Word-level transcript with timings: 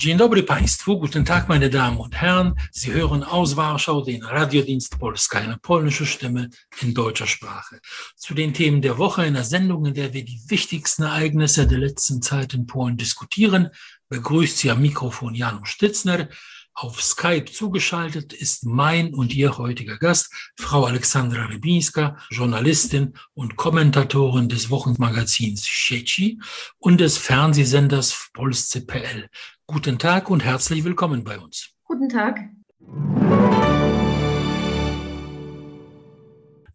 Dzień 0.00 0.16
dobry 0.16 0.42
Państwu, 0.42 0.98
guten 0.98 1.24
Tag 1.24 1.48
meine 1.48 1.68
Damen 1.68 1.98
und 1.98 2.14
Herren. 2.14 2.54
Sie 2.72 2.92
hören 2.92 3.22
aus 3.22 3.56
Warschau 3.56 4.00
den 4.02 4.24
Radiodienst 4.24 4.98
Polska, 4.98 5.38
eine 5.38 5.58
polnische 5.58 6.06
Stimme 6.06 6.48
in 6.80 6.94
deutscher 6.94 7.26
Sprache. 7.26 7.80
Zu 8.16 8.32
den 8.32 8.54
Themen 8.54 8.80
der 8.80 8.96
Woche 8.96 9.20
einer 9.20 9.44
Sendung, 9.44 9.84
in 9.84 9.92
der 9.92 10.14
wir 10.14 10.24
die 10.24 10.40
wichtigsten 10.48 11.02
Ereignisse 11.02 11.66
der 11.66 11.78
letzten 11.78 12.22
Zeit 12.22 12.54
in 12.54 12.66
Polen 12.66 12.96
diskutieren, 12.96 13.68
begrüßt 14.08 14.56
Sie 14.56 14.70
am 14.70 14.80
Mikrofon 14.80 15.34
Janusz 15.34 15.68
Stitzner. 15.68 16.28
Auf 16.74 17.02
Skype 17.02 17.46
zugeschaltet 17.46 18.32
ist 18.32 18.64
mein 18.64 19.14
und 19.14 19.34
Ihr 19.34 19.58
heutiger 19.58 19.98
Gast, 19.98 20.32
Frau 20.56 20.84
Alexandra 20.84 21.46
Rybinska, 21.46 22.16
Journalistin 22.30 23.14
und 23.34 23.56
Kommentatorin 23.56 24.48
des 24.48 24.70
Wochenmagazins 24.70 25.64
Sieci 25.64 26.40
und 26.78 27.00
des 27.00 27.18
Fernsehsenders 27.18 28.30
Polsce.pl. 28.32 29.28
Guten 29.66 29.98
Tag 29.98 30.30
und 30.30 30.44
herzlich 30.44 30.84
willkommen 30.84 31.24
bei 31.24 31.38
uns. 31.38 31.70
Guten 31.84 32.08
Tag. 32.08 32.40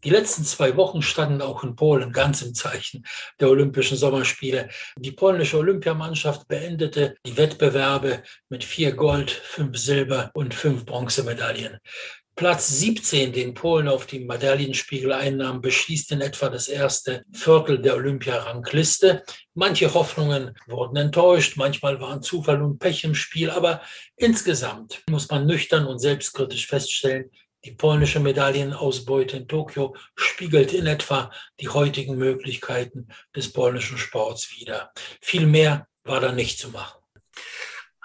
Die 0.05 0.11
letzten 0.11 0.45
zwei 0.45 0.77
Wochen 0.77 1.01
standen 1.01 1.41
auch 1.41 1.63
in 1.63 1.75
Polen 1.75 2.11
ganz 2.11 2.43
im 2.43 2.53
Zeichen 2.53 3.03
der 3.39 3.49
Olympischen 3.49 3.97
Sommerspiele. 3.97 4.69
Die 4.99 5.11
polnische 5.11 5.57
Olympiamannschaft 5.57 6.47
beendete 6.47 7.15
die 7.25 7.35
Wettbewerbe 7.37 8.21
mit 8.47 8.63
vier 8.63 8.91
Gold, 8.91 9.31
fünf 9.31 9.79
Silber 9.79 10.29
und 10.35 10.53
fünf 10.53 10.85
Bronzemedaillen. 10.85 11.79
Platz 12.35 12.67
17, 12.67 13.31
den 13.31 13.53
Polen 13.55 13.87
auf 13.87 14.05
dem 14.05 14.27
Medaillenspiegel 14.27 15.11
einnahm, 15.11 15.61
beschließt 15.61 16.11
in 16.11 16.21
etwa 16.21 16.49
das 16.49 16.67
erste 16.67 17.23
Viertel 17.31 17.81
der 17.81 17.95
Olympiarangliste. 17.95 19.23
Manche 19.53 19.91
Hoffnungen 19.93 20.53
wurden 20.67 20.97
enttäuscht, 20.97 21.55
manchmal 21.55 21.99
waren 21.99 22.21
Zufall 22.21 22.61
und 22.61 22.77
Pech 22.77 23.05
im 23.05 23.15
Spiel, 23.15 23.49
aber 23.49 23.81
insgesamt 24.17 25.01
muss 25.09 25.29
man 25.29 25.47
nüchtern 25.47 25.87
und 25.87 25.97
selbstkritisch 25.97 26.67
feststellen, 26.67 27.31
die 27.65 27.71
polnische 27.71 28.19
Medaillenausbeute 28.19 29.37
in 29.37 29.47
Tokio 29.47 29.95
spiegelt 30.15 30.71
in 30.73 30.85
etwa 30.85 31.31
die 31.59 31.69
heutigen 31.69 32.15
Möglichkeiten 32.15 33.07
des 33.35 33.51
polnischen 33.51 33.97
Sports 33.97 34.55
wider. 34.59 34.91
Viel 35.19 35.47
mehr 35.47 35.87
war 36.03 36.19
da 36.19 36.31
nicht 36.31 36.59
zu 36.59 36.69
machen. 36.69 36.99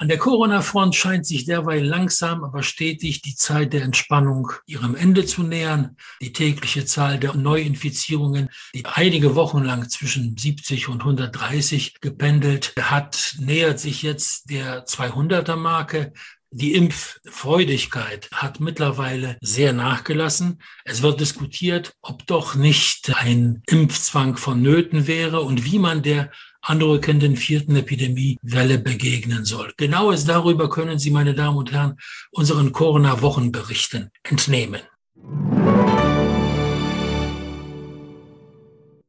An 0.01 0.09
der 0.09 0.17
Corona-Front 0.17 0.97
scheint 0.97 1.27
sich 1.27 1.45
derweil 1.45 1.85
langsam, 1.85 2.43
aber 2.43 2.63
stetig 2.63 3.21
die 3.21 3.35
Zeit 3.35 3.75
der 3.75 3.83
Entspannung 3.83 4.51
ihrem 4.65 4.97
Ende 4.97 5.27
zu 5.27 5.43
nähern. 5.43 5.99
Die 6.23 6.33
tägliche 6.33 6.87
Zahl 6.87 7.19
der 7.19 7.35
Neuinfizierungen, 7.35 8.49
die 8.75 8.87
einige 8.87 9.35
Wochen 9.35 9.63
lang 9.63 9.91
zwischen 9.91 10.39
70 10.39 10.89
und 10.89 11.01
130 11.01 12.01
gependelt 12.01 12.73
hat, 12.81 13.37
nähert 13.41 13.79
sich 13.79 14.01
jetzt 14.01 14.49
der 14.49 14.87
200er 14.87 15.57
Marke. 15.57 16.15
Die 16.53 16.75
Impffreudigkeit 16.75 18.29
hat 18.33 18.59
mittlerweile 18.59 19.39
sehr 19.41 19.73
nachgelassen. 19.73 20.61
Es 20.85 21.01
wird 21.01 21.21
diskutiert, 21.21 21.95
ob 22.03 22.27
doch 22.27 22.57
nicht 22.57 23.15
ein 23.15 23.63
Impfzwang 23.69 24.37
vonnöten 24.37 25.07
wäre 25.07 25.43
und 25.43 25.65
wie 25.65 25.79
man 25.79 26.03
der 26.03 26.33
anrückenden 26.61 27.37
vierten 27.37 27.77
Epidemiewelle 27.77 28.79
begegnen 28.79 29.45
soll. 29.45 29.73
Genaues 29.77 30.25
darüber 30.25 30.69
können 30.69 30.99
Sie, 30.99 31.13
meine 31.13 31.35
Damen 31.35 31.57
und 31.57 31.71
Herren, 31.71 31.99
unseren 32.33 32.73
Corona-Wochenberichten 32.73 34.11
entnehmen. 34.25 34.81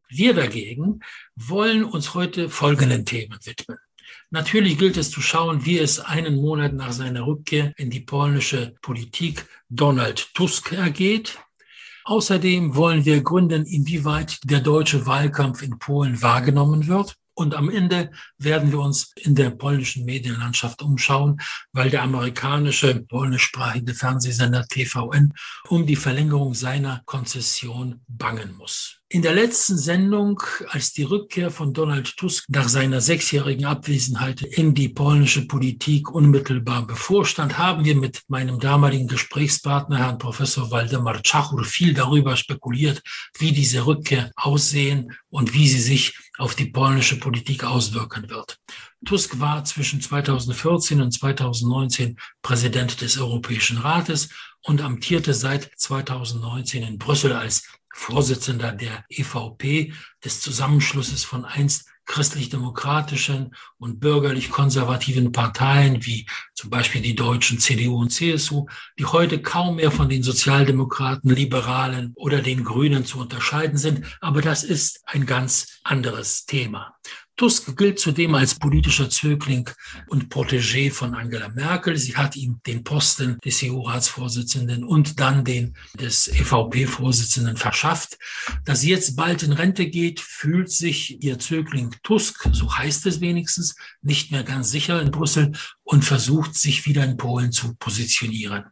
Wir 0.10 0.36
dagegen 0.36 1.00
wollen 1.36 1.86
uns 1.86 2.14
heute 2.14 2.50
folgenden 2.50 3.04
Themen 3.04 3.40
widmen. 3.44 3.80
Natürlich 4.34 4.78
gilt 4.78 4.96
es 4.96 5.12
zu 5.12 5.20
schauen, 5.20 5.66
wie 5.66 5.78
es 5.78 6.00
einen 6.00 6.38
Monat 6.38 6.74
nach 6.74 6.94
seiner 6.94 7.28
Rückkehr 7.28 7.74
in 7.76 7.90
die 7.90 8.00
polnische 8.00 8.74
Politik 8.82 9.46
Donald 9.70 10.34
Tusk 10.34 10.72
ergeht. 10.72 11.38
Außerdem 12.06 12.74
wollen 12.74 13.04
wir 13.04 13.22
gründen, 13.22 13.66
inwieweit 13.66 14.40
der 14.46 14.62
deutsche 14.62 15.06
Wahlkampf 15.06 15.62
in 15.62 15.78
Polen 15.80 16.22
wahrgenommen 16.22 16.88
wird. 16.88 17.18
Und 17.34 17.56
am 17.56 17.70
Ende 17.70 18.12
werden 18.38 18.72
wir 18.72 18.80
uns 18.80 19.14
in 19.16 19.36
der 19.36 19.52
polnischen 19.52 20.06
Medienlandschaft 20.06 20.82
umschauen, 20.82 21.40
weil 21.72 21.90
der 21.90 22.04
amerikanische 22.04 23.04
polnischsprachige 23.04 23.94
Fernsehsender 23.94 24.68
TVN 24.68 25.34
um 25.70 25.86
die 25.86 25.96
Verlängerung 25.96 26.54
seiner 26.54 27.02
Konzession 27.06 28.02
bangen 28.08 28.56
muss. 28.58 29.02
In 29.14 29.24
der 29.24 29.34
letzten 29.34 29.78
Sendung, 29.78 30.42
als 30.70 30.94
die 30.94 31.04
Rückkehr 31.04 31.52
von 31.52 31.74
Donald 31.74 32.16
Tusk 32.16 32.46
nach 32.48 32.70
seiner 32.70 33.02
sechsjährigen 33.02 33.66
Abwesenheit 33.66 34.42
in 34.42 34.74
die 34.74 34.88
polnische 34.88 35.48
Politik 35.48 36.10
unmittelbar 36.10 36.88
bevorstand, 36.88 37.58
haben 37.58 37.84
wir 37.84 37.98
mit 37.98 38.22
meinem 38.30 38.58
damaligen 38.58 39.08
Gesprächspartner, 39.08 39.98
Herrn 39.98 40.18
Professor 40.18 40.72
Waldemar 40.72 41.22
Czachur, 41.24 41.66
viel 41.66 41.94
darüber 41.94 42.38
spekuliert, 42.38 43.02
wie 43.38 43.52
diese 43.52 43.86
Rückkehr 43.86 44.32
aussehen 44.38 45.12
und 45.30 45.54
wie 45.54 45.68
sie 45.68 45.82
sich 45.82 46.18
auf 46.38 46.56
die 46.56 46.68
polnische 46.68 47.20
Politik 47.22 47.64
auswirken 47.64 48.30
wird. 48.30 48.60
Tusk 49.06 49.40
war 49.40 49.64
zwischen 49.64 50.02
2014 50.02 51.02
und 51.02 51.12
2019 51.12 52.18
Präsident 52.42 53.00
des 53.00 53.18
Europäischen 53.18 53.78
Rates 53.78 54.28
und 54.64 54.82
amtierte 54.82 55.34
seit 55.34 55.72
2019 55.78 56.84
in 56.84 56.98
Brüssel 56.98 57.32
als 57.32 57.64
Vorsitzender 57.94 58.74
der 58.74 59.06
EVP, 59.10 59.94
des 60.24 60.42
Zusammenschlusses 60.42 61.24
von 61.24 61.46
einst 61.46 61.91
christlich-demokratischen 62.12 63.56
und 63.78 64.02
bürgerlich-konservativen 64.02 65.32
Parteien 65.32 66.06
wie 66.06 66.28
zum 66.54 66.70
Beispiel 66.70 67.02
die 67.02 67.16
deutschen 67.16 67.58
CDU 67.58 68.02
und 68.02 68.10
CSU, 68.10 68.66
die 69.00 69.06
heute 69.06 69.42
kaum 69.42 69.78
mehr 69.78 69.92
von 69.92 70.10
den 70.10 70.22
Sozialdemokraten, 70.22 71.30
Liberalen 71.30 72.12
oder 72.16 72.42
den 72.42 72.66
Grünen 72.66 73.06
zu 73.06 73.18
unterscheiden 73.18 73.78
sind. 73.78 74.06
Aber 74.20 74.42
das 74.42 74.64
ist 74.66 75.02
ein 75.06 75.26
ganz 75.26 75.80
anderes 75.86 76.46
Thema. 76.46 76.94
Tusk 77.42 77.76
gilt 77.76 77.98
zudem 77.98 78.36
als 78.36 78.54
politischer 78.54 79.10
Zögling 79.10 79.68
und 80.10 80.32
Protégé 80.32 80.92
von 80.92 81.16
Angela 81.16 81.50
Merkel. 81.50 81.98
Sie 81.98 82.16
hat 82.16 82.36
ihm 82.36 82.62
den 82.68 82.84
Posten 82.84 83.40
des 83.44 83.64
EU-Ratsvorsitzenden 83.64 84.84
und 84.84 85.20
dann 85.20 85.44
den 85.44 85.76
des 86.00 86.28
EVP-Vorsitzenden 86.28 87.58
verschafft. 87.58 88.20
Dass 88.64 88.82
sie 88.82 88.92
jetzt 88.92 89.16
bald 89.16 89.42
in 89.42 89.54
Rente 89.54 89.88
geht, 89.88 90.20
fühlt 90.20 90.70
sich 90.70 91.24
ihr 91.24 91.40
Zögling 91.40 91.96
Tusk, 92.04 92.48
so 92.52 92.78
heißt 92.78 93.08
es 93.08 93.22
wenigstens, 93.22 93.76
nicht 94.04 94.32
mehr 94.32 94.44
ganz 94.44 94.70
sicher 94.70 95.02
in 95.02 95.10
Brüssel 95.10 95.54
und 95.92 96.06
versucht, 96.06 96.56
sich 96.56 96.86
wieder 96.86 97.04
in 97.04 97.18
Polen 97.18 97.52
zu 97.52 97.76
positionieren. 97.76 98.64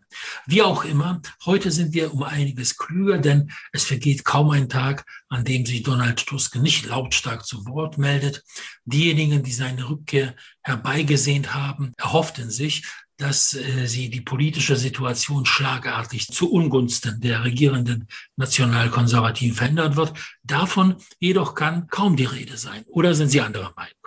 Wie 0.46 0.62
auch 0.62 0.85
immer, 0.85 1.22
heute 1.46 1.69
sind 1.69 1.94
wir 1.94 2.13
um 2.13 2.24
einiges 2.24 2.78
klüger, 2.78 3.18
denn 3.18 3.52
es 3.74 3.84
vergeht 3.84 4.24
kaum 4.24 4.52
ein 4.52 4.69
Tag, 4.69 5.06
an 5.28 5.44
dem 5.44 5.66
sich 5.66 5.84
Donald 5.84 6.25
Tusk 6.25 6.56
nicht 6.56 6.85
lautstark 6.85 7.46
zu 7.46 7.66
Wort 7.66 7.97
meldet. 7.97 8.46
Diejenigen, 8.85 9.44
die 9.44 9.52
seine 9.52 9.90
Rückkehr 9.90 10.34
herbeigesehnt 10.62 11.53
haben, 11.53 11.91
erhofften 11.97 12.50
sich, 12.50 12.85
dass 13.18 13.53
äh, 13.53 13.86
sie 13.86 14.09
die 14.09 14.22
politische 14.22 14.78
Situation 14.78 15.46
schlagartig 15.46 16.28
zu 16.28 16.50
Ungunsten 16.50 17.19
der 17.19 17.44
regierenden 17.44 18.07
Nationalkonservativen 18.38 19.57
verändern 19.57 19.97
wird. 19.97 20.13
Davon 20.44 20.96
jedoch 21.19 21.53
kann 21.53 21.88
kaum 21.88 22.16
die 22.16 22.24
Rede 22.24 22.56
sein. 22.56 22.86
Oder 22.88 23.13
sind 23.13 23.28
Sie 23.28 23.41
anderer 23.41 23.74
Meinung? 23.75 23.99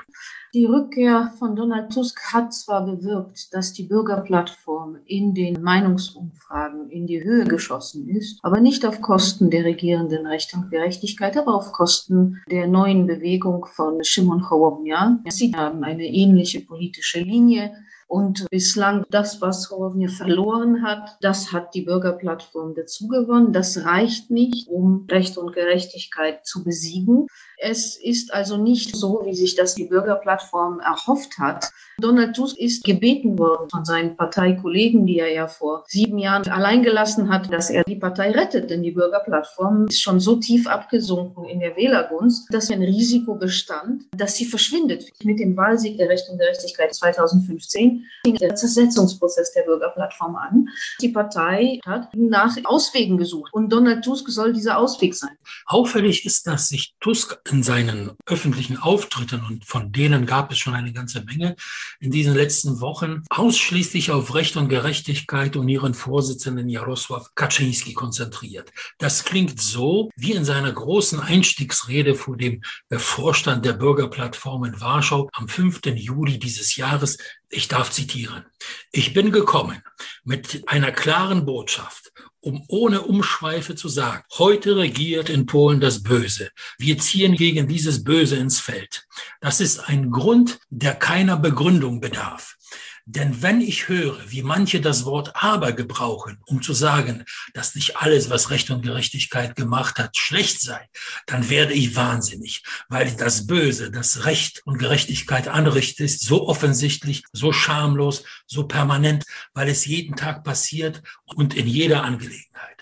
Die 0.55 0.67
Rückkehr 0.67 1.33
von 1.39 1.57
Donald 1.57 1.95
Tusk 1.95 2.21
hat 2.35 2.53
zwar 2.53 2.85
bewirkt, 2.85 3.55
dass 3.55 3.73
die 3.73 3.85
Bürgerplattform 3.85 4.99
in 5.07 5.33
den 5.33 5.63
Meinungsumfragen 5.63 6.91
in 6.91 7.07
die 7.07 7.25
Höhe 7.25 7.45
geschossen 7.45 8.07
ist, 8.11 8.39
aber 8.43 8.61
nicht 8.61 8.85
auf 8.85 9.01
Kosten 9.01 9.49
der 9.49 9.65
regierenden 9.65 10.27
Recht 10.27 10.53
und 10.53 10.71
Gerechtigkeit, 10.71 11.39
aber 11.39 11.55
auf 11.55 11.73
Kosten 11.73 12.43
der 12.51 12.67
neuen 12.67 13.07
Bewegung 13.07 13.65
von 13.65 14.05
Shimon 14.05 14.51
Hołownia. 14.51 15.21
Sie 15.31 15.55
haben 15.55 15.85
eine 15.85 16.05
ähnliche 16.05 16.61
politische 16.61 17.21
Linie. 17.21 17.73
Und 18.07 18.47
bislang 18.51 19.05
das, 19.11 19.41
was 19.41 19.71
Hołownia 19.71 20.09
verloren 20.09 20.83
hat, 20.83 21.17
das 21.21 21.53
hat 21.53 21.75
die 21.75 21.83
Bürgerplattform 21.83 22.75
dazugewonnen. 22.75 23.53
Das 23.53 23.85
reicht 23.85 24.31
nicht, 24.31 24.69
um 24.69 25.07
Recht 25.11 25.39
und 25.39 25.55
Gerechtigkeit 25.55 26.47
zu 26.47 26.63
besiegen. 26.63 27.27
Es 27.65 27.97
ist 27.97 28.35
also 28.35 28.57
nicht 28.57 28.97
so, 28.97 29.23
wie 29.25 29.35
sich 29.35 29.55
das 29.55 29.77
die 29.77 29.85
Bürgerplattform 29.85 30.81
erhofft 30.81 31.39
hat. 31.39 31.71
Donald 31.99 32.35
Tusk 32.35 32.59
ist 32.59 32.85
gebeten 32.85 33.39
worden 33.39 33.71
von 33.71 33.85
seinen 33.85 34.17
Parteikollegen, 34.17 35.07
die 35.07 35.21
er 35.21 35.33
ja 35.33 35.47
vor 35.47 35.85
sieben 35.87 36.19
Jahren 36.19 36.49
allein 36.49 36.83
gelassen 36.83 37.29
hat, 37.29 37.53
dass 37.53 37.71
er 37.71 37.85
die 37.85 37.97
Partei 37.97 38.33
rettet. 38.33 38.71
Denn 38.71 38.83
die 38.83 38.91
Bürgerplattform 38.91 39.87
ist 39.87 40.01
schon 40.01 40.19
so 40.19 40.37
tief 40.37 40.67
abgesunken 40.67 41.45
in 41.45 41.61
der 41.61 41.77
Wählergunst, 41.77 42.53
dass 42.53 42.71
ein 42.71 42.83
Risiko 42.83 43.37
bestand, 43.37 44.05
dass 44.17 44.35
sie 44.35 44.45
verschwindet. 44.45 45.09
Mit 45.23 45.39
dem 45.39 45.57
Wahlsieg 45.57 45.99
der 45.99 46.09
Recht 46.09 46.29
und 46.29 46.39
Gerechtigkeit 46.39 46.93
2015 46.93 48.02
fing 48.25 48.37
der 48.37 48.55
Zersetzungsprozess 48.55 49.53
der 49.53 49.63
Bürgerplattform 49.63 50.37
an. 50.37 50.69
Die 51.01 51.09
Partei 51.09 51.81
hat 51.85 52.09
nach 52.15 52.57
Auswegen 52.65 53.17
gesucht 53.19 53.53
und 53.53 53.73
Donald 53.73 54.05
Tusk 54.05 54.29
soll 54.29 54.53
dieser 54.53 54.79
Ausweg 54.79 55.15
sein. 55.15 55.37
Auffällig 55.67 56.25
ist, 56.25 56.47
dass 56.47 56.69
sich 56.69 56.95
Tusk 57.01 57.41
in 57.51 57.63
seinen 57.63 58.13
öffentlichen 58.27 58.77
Auftritten, 58.77 59.43
und 59.49 59.65
von 59.65 59.93
denen 59.93 60.27
gab 60.27 60.53
es 60.53 60.59
schon 60.59 60.75
eine 60.75 60.93
ganze 60.93 61.23
Menge 61.23 61.57
in 62.01 62.11
diesen 62.11 62.35
letzten 62.35 62.81
Wochen, 62.81 63.23
ausschließlich 63.31 64.11
auf 64.11 64.35
Recht 64.35 64.57
und 64.57 64.69
Gerechtigkeit 64.69 65.57
und 65.57 65.69
ihren 65.69 65.95
Vorsitzenden 65.95 66.69
Jarosław 66.69 67.29
Kaczynski 67.35 67.95
konzentriert. 67.95 68.73
Das 68.99 69.25
klingt 69.25 69.61
so 69.61 70.11
wie 70.17 70.33
in 70.33 70.45
seiner 70.45 70.73
großen 70.73 71.21
Einstiegsrede 71.21 72.15
vor 72.15 72.37
dem 72.37 72.63
Vorstand 72.91 73.65
der 73.65 73.75
Bürgerplattform 73.75 74.65
in 74.65 74.81
Warschau 74.81 75.29
am 75.33 75.49
5. 75.49 75.81
Juli 75.95 76.39
dieses 76.39 76.77
Jahres. 76.77 77.19
Ich 77.53 77.69
darf 77.69 77.91
zitieren. 77.91 78.45
Ich 78.91 79.13
bin 79.13 79.31
gekommen 79.31 79.83
mit 80.25 80.65
einer 80.67 80.91
klaren 80.91 81.45
Botschaft 81.45 82.13
um 82.43 82.65
ohne 82.67 83.03
Umschweife 83.03 83.77
zu 83.77 83.89
sagen, 83.89 84.25
heute 84.37 84.77
regiert 84.77 85.31
in 85.31 85.47
Polen 85.47 85.81
das 85.81 86.03
Böse. 86.03 86.51
Wir 86.77 86.99
ziehen 86.99 87.37
gegen 87.37 87.69
dieses 87.69 88.03
Böse 88.03 88.37
ins 88.37 88.59
Feld. 88.59 89.07
Das 89.41 89.61
ist 89.61 89.79
ein 89.79 90.11
Grund, 90.11 90.59
der 90.69 90.95
keiner 90.95 91.37
Begründung 91.37 92.01
bedarf. 92.01 92.57
Denn 93.05 93.43
wenn 93.43 93.61
ich 93.61 93.89
höre, 93.89 94.19
wie 94.31 94.43
manche 94.43 94.81
das 94.81 95.05
Wort 95.05 95.33
aber 95.35 95.73
gebrauchen, 95.73 96.39
um 96.47 96.63
zu 96.63 96.73
sagen, 96.73 97.25
dass 97.53 97.75
nicht 97.75 97.97
alles, 97.97 98.31
was 98.31 98.51
Recht 98.51 98.71
und 98.71 98.83
Gerechtigkeit 98.83 99.57
gemacht 99.57 99.99
hat, 99.99 100.17
schlecht 100.17 100.61
sei, 100.61 100.89
dann 101.27 101.51
werde 101.51 101.73
ich 101.73 101.97
wahnsinnig, 101.97 102.63
weil 102.89 103.11
das 103.17 103.47
Böse, 103.47 103.91
das 103.91 104.25
Recht 104.25 104.63
und 104.65 104.79
Gerechtigkeit 104.79 105.49
anrichtet, 105.49 106.07
ist 106.07 106.23
so 106.23 106.47
offensichtlich, 106.47 107.25
so 107.33 107.53
schamlos, 107.53 108.23
so 108.47 108.69
permanent, 108.69 109.25
weil 109.53 109.69
es 109.69 109.85
jeden 109.85 110.15
Tag 110.15 110.45
passiert 110.45 111.03
und 111.25 111.55
in 111.55 111.67
jeder 111.67 112.05
Angelegenheit. 112.05 112.73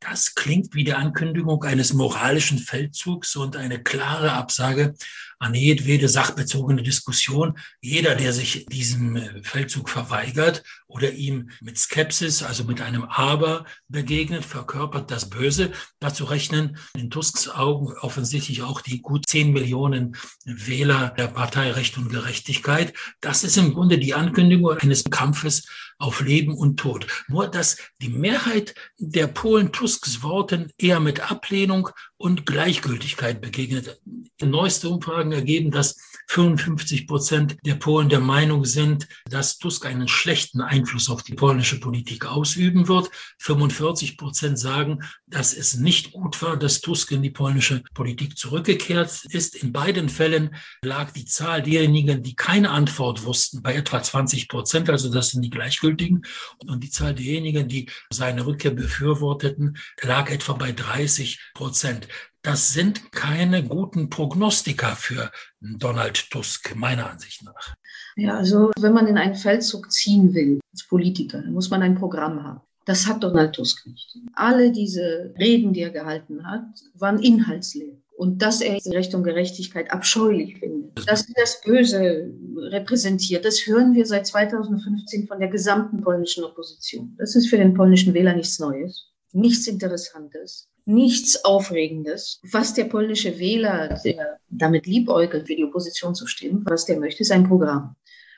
Das 0.00 0.34
klingt 0.34 0.74
wie 0.74 0.84
die 0.84 0.94
Ankündigung 0.94 1.64
eines 1.64 1.92
moralischen 1.92 2.58
Feldzugs 2.58 3.34
und 3.34 3.56
eine 3.56 3.82
klare 3.82 4.32
Absage 4.32 4.94
an 5.38 5.54
jedwede 5.54 6.08
sachbezogene 6.08 6.82
Diskussion. 6.82 7.58
Jeder, 7.80 8.14
der 8.14 8.32
sich 8.32 8.66
diesem 8.66 9.16
äh, 9.16 9.42
Feldzug 9.42 9.88
verweigert 9.88 10.62
oder 10.86 11.12
ihm 11.12 11.50
mit 11.60 11.78
Skepsis, 11.78 12.42
also 12.42 12.64
mit 12.64 12.80
einem 12.80 13.04
Aber 13.04 13.64
begegnet, 13.88 14.44
verkörpert 14.44 15.10
das 15.10 15.28
Böse. 15.28 15.72
Dazu 16.00 16.24
rechnen 16.24 16.78
in 16.96 17.10
Tusks 17.10 17.48
Augen 17.48 17.92
offensichtlich 18.00 18.62
auch 18.62 18.80
die 18.80 19.02
gut 19.02 19.24
zehn 19.28 19.52
Millionen 19.52 20.16
Wähler 20.44 21.14
der 21.18 21.28
Partei 21.28 21.70
Recht 21.72 21.98
und 21.98 22.08
Gerechtigkeit. 22.08 22.94
Das 23.20 23.44
ist 23.44 23.56
im 23.56 23.74
Grunde 23.74 23.98
die 23.98 24.14
Ankündigung 24.14 24.78
eines 24.78 25.04
Kampfes 25.04 25.66
auf 25.98 26.20
Leben 26.20 26.54
und 26.54 26.78
Tod. 26.78 27.06
Nur, 27.28 27.48
dass 27.48 27.78
die 28.02 28.08
Mehrheit 28.08 28.74
der 28.98 29.26
Polen 29.26 29.72
Tusks 29.72 30.22
Worten 30.22 30.70
eher 30.78 31.00
mit 31.00 31.30
Ablehnung 31.30 31.90
und 32.18 32.46
Gleichgültigkeit 32.46 33.40
begegnet. 33.40 34.00
Neueste 34.40 34.88
Umfragen 34.88 35.32
ergeben, 35.32 35.70
dass 35.70 35.96
55 36.28 37.06
Prozent 37.06 37.56
der 37.64 37.74
Polen 37.74 38.08
der 38.08 38.20
Meinung 38.20 38.64
sind, 38.64 39.06
dass 39.28 39.58
Tusk 39.58 39.86
einen 39.86 40.08
schlechten 40.08 40.60
Einfluss 40.60 41.08
auf 41.08 41.22
die 41.22 41.34
polnische 41.34 41.78
Politik 41.78 42.26
ausüben 42.26 42.88
wird. 42.88 43.10
45 43.38 44.16
Prozent 44.16 44.58
sagen, 44.58 45.00
dass 45.26 45.54
es 45.54 45.74
nicht 45.74 46.12
gut 46.12 46.40
war, 46.42 46.56
dass 46.56 46.80
Tusk 46.80 47.12
in 47.12 47.22
die 47.22 47.30
polnische 47.30 47.82
Politik 47.94 48.36
zurückgekehrt 48.36 49.24
ist. 49.26 49.54
In 49.54 49.72
beiden 49.72 50.08
Fällen 50.08 50.56
lag 50.82 51.12
die 51.12 51.26
Zahl 51.26 51.62
derjenigen, 51.62 52.22
die 52.22 52.34
keine 52.34 52.70
Antwort 52.70 53.24
wussten, 53.24 53.62
bei 53.62 53.74
etwa 53.74 54.02
20 54.02 54.48
Prozent, 54.48 54.90
also 54.90 55.10
das 55.10 55.30
sind 55.30 55.42
die 55.42 55.50
Gleichgültigen. 55.50 56.26
Und 56.66 56.82
die 56.82 56.90
Zahl 56.90 57.14
derjenigen, 57.14 57.68
die 57.68 57.88
seine 58.10 58.46
Rückkehr 58.46 58.72
befürworteten, 58.72 59.78
lag 60.02 60.30
etwa 60.30 60.54
bei 60.54 60.72
30 60.72 61.40
Prozent 61.54 62.05
das 62.46 62.72
sind 62.72 63.10
keine 63.10 63.64
guten 63.64 64.08
Prognostika 64.08 64.94
für 64.94 65.32
Donald 65.60 66.30
Tusk, 66.30 66.76
meiner 66.76 67.10
Ansicht 67.10 67.42
nach. 67.42 67.74
Ja, 68.14 68.36
also 68.36 68.70
wenn 68.78 68.92
man 68.92 69.08
in 69.08 69.18
einen 69.18 69.34
Feldzug 69.34 69.90
ziehen 69.90 70.32
will 70.32 70.60
als 70.72 70.86
Politiker, 70.86 71.42
dann 71.42 71.52
muss 71.52 71.70
man 71.70 71.82
ein 71.82 71.96
Programm 71.96 72.44
haben. 72.44 72.60
Das 72.84 73.08
hat 73.08 73.24
Donald 73.24 73.56
Tusk 73.56 73.84
nicht. 73.88 74.16
Alle 74.34 74.70
diese 74.70 75.34
Reden, 75.40 75.72
die 75.72 75.80
er 75.80 75.90
gehalten 75.90 76.46
hat, 76.46 76.66
waren 76.94 77.18
inhaltsleer. 77.18 77.96
Und 78.16 78.40
dass 78.40 78.60
er 78.60 78.78
Recht 78.94 79.12
und 79.16 79.24
Gerechtigkeit 79.24 79.90
abscheulich 79.90 80.58
findet, 80.60 81.06
dass 81.08 81.28
er 81.28 81.34
das 81.36 81.60
Böse 81.62 82.32
repräsentiert, 82.56 83.44
das 83.44 83.66
hören 83.66 83.92
wir 83.94 84.06
seit 84.06 84.28
2015 84.28 85.26
von 85.26 85.40
der 85.40 85.48
gesamten 85.48 86.00
polnischen 86.00 86.44
Opposition. 86.44 87.16
Das 87.18 87.34
ist 87.34 87.48
für 87.48 87.58
den 87.58 87.74
polnischen 87.74 88.14
Wähler 88.14 88.34
nichts 88.34 88.60
Neues, 88.60 89.10
nichts 89.32 89.66
Interessantes 89.66 90.68
nichts 90.86 91.44
Aufregendes. 91.44 92.40
Was 92.50 92.74
der 92.74 92.84
polnische 92.84 93.38
Wähler, 93.38 94.00
der 94.04 94.38
damit 94.48 94.86
liebäugelt, 94.86 95.46
für 95.46 95.56
die 95.56 95.64
Opposition 95.64 96.14
zu 96.14 96.26
stimmen, 96.26 96.64
was 96.66 96.86
der 96.86 96.98
möchte, 96.98 97.22
ist 97.22 97.32
ein 97.32 97.46
Programm. 97.46 97.96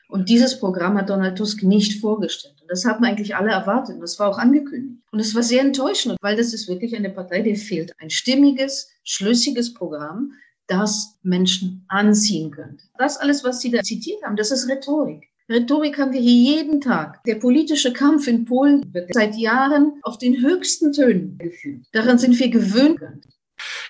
Und 0.08 0.30
dieses 0.30 0.58
Programm 0.58 0.96
hat 0.96 1.10
Donald 1.10 1.36
Tusk 1.36 1.62
nicht 1.62 2.00
vorgestellt. 2.00 2.56
Und 2.62 2.70
das 2.70 2.86
haben 2.86 3.04
eigentlich 3.04 3.36
alle 3.36 3.50
erwartet. 3.50 3.96
Und 3.96 4.00
das 4.00 4.18
war 4.18 4.28
auch 4.28 4.38
angekündigt. 4.38 5.02
Und 5.12 5.20
es 5.20 5.34
war 5.34 5.42
sehr 5.42 5.60
enttäuschend, 5.60 6.16
weil 6.22 6.36
das 6.36 6.54
ist 6.54 6.66
wirklich 6.66 6.96
eine 6.96 7.10
Partei, 7.10 7.42
der 7.42 7.56
fehlt 7.56 7.92
ein 8.00 8.08
stimmiges, 8.08 8.90
schlüssiges 9.04 9.74
Programm, 9.74 10.32
das 10.66 11.18
Menschen 11.22 11.84
anziehen 11.88 12.50
könnte. 12.50 12.84
Das 12.96 13.18
alles, 13.18 13.44
was 13.44 13.60
Sie 13.60 13.70
da 13.70 13.82
zitiert 13.82 14.22
haben, 14.22 14.36
das 14.36 14.50
ist 14.50 14.68
Rhetorik. 14.68 15.28
Rhetorik 15.50 15.98
haben 15.98 16.12
wir 16.12 16.20
hier 16.20 16.56
jeden 16.56 16.80
Tag. 16.82 17.24
Der 17.24 17.36
politische 17.36 17.94
Kampf 17.94 18.26
in 18.26 18.44
Polen 18.44 18.92
wird 18.92 19.14
seit 19.14 19.34
Jahren 19.36 19.98
auf 20.02 20.18
den 20.18 20.42
höchsten 20.42 20.92
Tönen 20.92 21.38
geführt. 21.38 21.86
Daran 21.92 22.18
sind 22.18 22.38
wir 22.38 22.50
gewöhnt. 22.50 23.00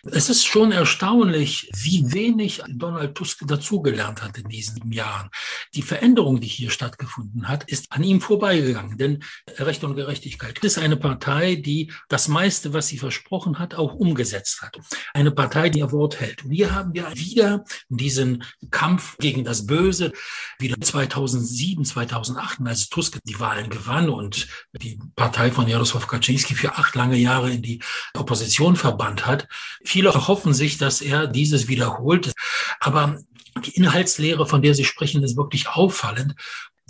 Es 0.05 0.29
ist 0.29 0.47
schon 0.47 0.73
erstaunlich, 0.73 1.71
wie 1.75 2.13
wenig 2.13 2.63
Donald 2.69 3.15
Tusk 3.15 3.47
dazugelernt 3.47 4.23
hat 4.23 4.39
in 4.39 4.49
diesen 4.49 4.93
Jahren. 4.93 5.31
Die 5.75 5.83
Veränderung, 5.83 6.41
die 6.41 6.47
hier 6.47 6.71
stattgefunden 6.71 7.49
hat, 7.49 7.65
ist 7.65 7.91
an 7.91 8.05
ihm 8.05 8.21
vorbeigegangen. 8.21 8.97
Denn 8.99 9.25
Recht 9.59 9.85
und 9.85 9.97
Gerechtigkeit 9.97 10.59
ist 10.61 10.79
eine 10.79 10.97
Partei, 10.97 11.57
die 11.57 11.93
das 12.09 12.29
meiste, 12.29 12.73
was 12.73 12.89
sie 12.89 12.99
versprochen 12.99 13.59
hat, 13.59 13.75
auch 13.75 13.95
umgesetzt 13.95 14.63
hat. 14.63 14.79
Eine 15.15 15.31
Partei, 15.31 15.69
die 15.69 15.81
ihr 15.81 15.93
Wort 15.93 16.21
hält. 16.21 16.45
Und 16.45 16.53
hier 16.53 16.75
haben 16.75 16.95
wir 16.95 17.11
wieder 17.15 17.65
diesen 17.89 18.45
Kampf 18.71 19.17
gegen 19.19 19.45
das 19.45 19.67
Böse, 19.67 20.13
wieder 20.59 20.81
2007, 20.81 21.85
2008, 21.85 22.61
als 22.65 22.89
Tusk 22.89 23.19
die 23.25 23.41
Wahlen 23.41 23.71
gewann 23.71 24.09
und 24.09 24.47
die 24.73 24.99
Partei 25.17 25.51
von 25.51 25.67
Jarosław 25.67 26.07
Kaczynski 26.07 26.55
für 26.55 26.77
acht 26.77 26.95
lange 26.95 27.17
Jahre 27.17 27.51
in 27.51 27.63
die 27.63 27.83
Opposition 28.15 28.77
verbannt 28.77 29.27
hat. 29.27 29.49
Viele 29.89 30.13
hoffen 30.13 30.53
sich, 30.53 30.77
dass 30.77 31.01
er 31.01 31.27
dieses 31.27 31.67
wiederholt. 31.67 32.35
Aber 32.79 33.19
die 33.65 33.75
Inhaltslehre, 33.75 34.47
von 34.47 34.61
der 34.61 34.75
Sie 34.75 34.85
sprechen, 34.85 35.23
ist 35.23 35.39
wirklich 35.39 35.67
auffallend. 35.69 36.35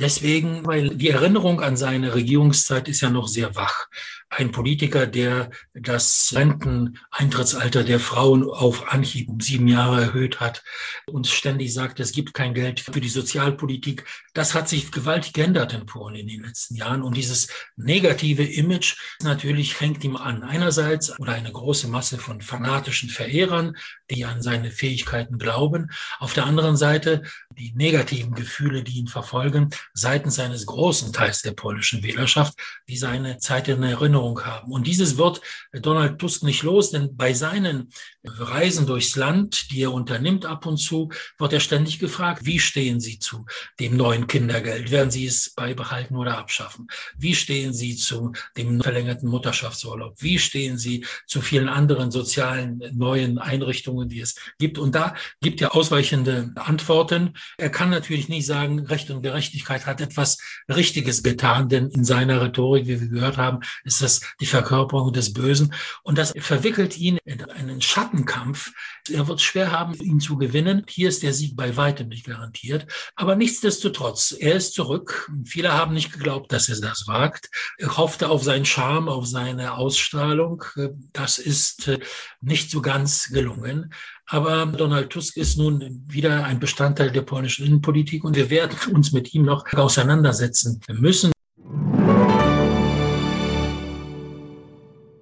Deswegen, 0.01 0.67
weil 0.67 0.97
die 0.97 1.09
Erinnerung 1.09 1.61
an 1.61 1.77
seine 1.77 2.15
Regierungszeit 2.15 2.89
ist 2.89 3.01
ja 3.01 3.11
noch 3.11 3.29
sehr 3.29 3.55
wach 3.55 3.87
ein 4.31 4.53
Politiker, 4.53 5.07
der 5.07 5.51
das 5.75 6.33
Renteneintrittsalter 6.35 7.83
der 7.83 7.99
Frauen 7.99 8.45
auf 8.45 8.93
Anhieb 8.93 9.29
um 9.29 9.41
sieben 9.41 9.69
Jahre 9.69 10.03
erhöht 10.03 10.39
hat 10.41 10.63
und 11.07 11.27
ständig 11.27 11.73
sagt, 11.73 11.99
es 11.99 12.13
gibt 12.13 12.35
kein 12.35 12.53
Geld 12.53 12.81
für 12.81 13.01
die 13.01 13.09
Sozialpolitik. 13.09 14.05
Das 14.35 14.55
hat 14.55 14.69
sich 14.69 14.93
gewaltig 14.93 15.33
geändert 15.33 15.73
in 15.73 15.87
Polen 15.87 16.15
in 16.15 16.29
den 16.29 16.43
letzten 16.43 16.75
Jahren. 16.75 17.03
Und 17.03 17.17
dieses 17.17 17.49
negative 17.77 18.45
Image 18.45 18.97
natürlich 19.23 19.81
hängt 19.81 20.05
ihm 20.05 20.17
an. 20.17 20.43
Einerseits 20.43 21.19
oder 21.19 21.33
eine 21.33 21.51
große 21.51 21.89
Masse 21.89 22.19
von 22.19 22.43
fanatischen 22.43 23.09
Verehrern, 23.09 23.77
die 24.11 24.27
an 24.27 24.43
seine 24.43 24.71
Fähigkeiten 24.71 25.39
glauben. 25.39 25.91
Auf 26.19 26.35
der 26.35 26.45
anderen 26.45 26.77
Seite 26.77 27.23
die 27.51 27.73
negativen 27.75 28.35
Gefühle, 28.35 28.85
die 28.85 28.99
ihn 28.99 29.09
verfolgen, 29.09 29.71
seitens 29.95 30.39
eines 30.39 30.67
großen 30.67 31.13
Teils 31.13 31.43
der 31.43 31.53
polnischen 31.53 32.03
Wählerschaft, 32.03 32.55
die 32.89 32.99
seine 32.99 33.39
Zeit 33.39 33.69
in 33.69 33.83
Erinnerung 33.83 34.18
Erinnerung 34.19 34.45
haben. 34.45 34.73
Und 34.73 34.87
dieses 34.87 35.17
wird 35.17 35.41
Donald 35.73 36.19
Tusk 36.19 36.43
nicht 36.43 36.63
los, 36.63 36.91
denn 36.91 37.17
bei 37.17 37.33
seinen 37.33 37.89
Reisen 38.25 38.87
durchs 38.87 39.17
Land, 39.17 39.71
die 39.71 39.83
er 39.83 39.93
unternimmt 39.93 40.45
ab 40.45 40.67
und 40.67 40.79
zu, 40.79 41.11
wird 41.39 41.53
er 41.53 41.61
ständig 41.61 41.99
gefragt, 41.99 42.45
wie 42.45 42.59
stehen 42.59 43.01
Sie 43.01 43.19
zu 43.19 43.47
dem 43.81 43.97
neuen 43.97 44.27
Kindergeld? 44.27 44.91
Werden 44.91 45.11
Sie 45.11 45.27
es 45.27 45.51
beibehalten 45.51 46.17
oder 46.17 46.39
abschaffen? 46.39 46.89
Wie 47.17 47.35
stehen 47.35 47.73
Sie 47.73 47.97
zu 47.97 48.33
dem 48.57 48.81
verlängerten 48.81 49.29
Mutterschaftsurlaub? 49.29 50.17
Wie 50.19 50.39
stehen 50.39 50.79
Sie 50.79 51.07
zu 51.27 51.41
vielen 51.41 51.69
anderen 51.69 52.11
sozialen 52.11 52.83
neuen 52.93 53.39
Einrichtungen, 53.39 54.09
die 54.09 54.21
es 54.21 54.35
gibt? 54.59 54.79
Und 54.79 54.95
da 54.95 55.15
gibt 55.41 55.61
er 55.61 55.75
ausweichende 55.75 56.53
Antworten. 56.57 57.35
Er 57.57 57.71
kann 57.71 57.91
natürlich 57.91 58.29
nicht 58.29 58.47
sagen, 58.47 58.81
Recht 58.81 59.11
und 59.11 59.23
Gerechtigkeit 59.23 59.87
hat 59.87 60.01
etwas 60.01 60.39
Richtiges 60.69 61.23
getan, 61.23 61.69
denn 61.69 61.89
in 61.89 62.05
seiner 62.05 62.41
Rhetorik, 62.41 62.87
wie 62.87 63.01
wir 63.01 63.09
gehört 63.09 63.37
haben, 63.37 63.61
ist 63.85 64.03
das 64.03 64.08
die 64.41 64.47
Verkörperung 64.47 65.13
des 65.13 65.33
Bösen. 65.33 65.75
Und 66.03 66.19
das 66.19 66.33
verwickelt 66.39 66.97
ihn 66.99 67.19
in 67.25 67.43
einen 67.51 67.81
Schattenkampf. 67.81 68.73
Er 69.11 69.27
wird 69.29 69.41
schwer 69.41 69.73
haben, 69.73 69.95
ihn 69.95 70.21
zu 70.21 70.37
gewinnen. 70.37 70.85
Hier 70.89 71.09
ist 71.09 71.23
der 71.23 71.33
Sieg 71.33 71.57
bei 71.57 71.77
weitem 71.77 72.09
nicht 72.09 72.27
garantiert. 72.27 72.87
Aber 73.17 73.37
nichtsdestotrotz, 73.37 74.35
er 74.39 74.57
ist 74.57 74.75
zurück. 74.75 75.31
Viele 75.45 75.73
haben 75.73 75.95
nicht 75.95 76.13
geglaubt, 76.13 76.53
dass 76.53 76.69
er 76.69 76.81
das 76.81 77.07
wagt. 77.07 77.51
Er 77.79 77.97
hoffte 77.97 78.29
auf 78.29 78.43
seinen 78.43 78.65
Charme, 78.65 79.09
auf 79.09 79.27
seine 79.27 79.75
Ausstrahlung. 79.75 80.65
Das 81.13 81.39
ist 81.39 81.89
äh, 81.89 81.99
nicht 82.41 82.71
so 82.71 82.83
ganz 82.83 83.29
gelungen. 83.31 83.93
Aber 84.27 84.67
Donald 84.67 85.11
Tusk 85.11 85.37
ist 85.39 85.57
nun 85.57 86.05
wieder 86.07 86.45
ein 86.45 86.61
Bestandteil 86.61 87.11
der 87.11 87.23
polnischen 87.23 87.65
Innenpolitik 87.67 88.25
und 88.25 88.37
wir 88.37 88.51
werden 88.51 88.77
uns 88.93 89.13
mit 89.13 89.33
ihm 89.35 89.43
noch 89.43 89.65
auseinandersetzen 89.73 90.81
müssen. 90.89 91.33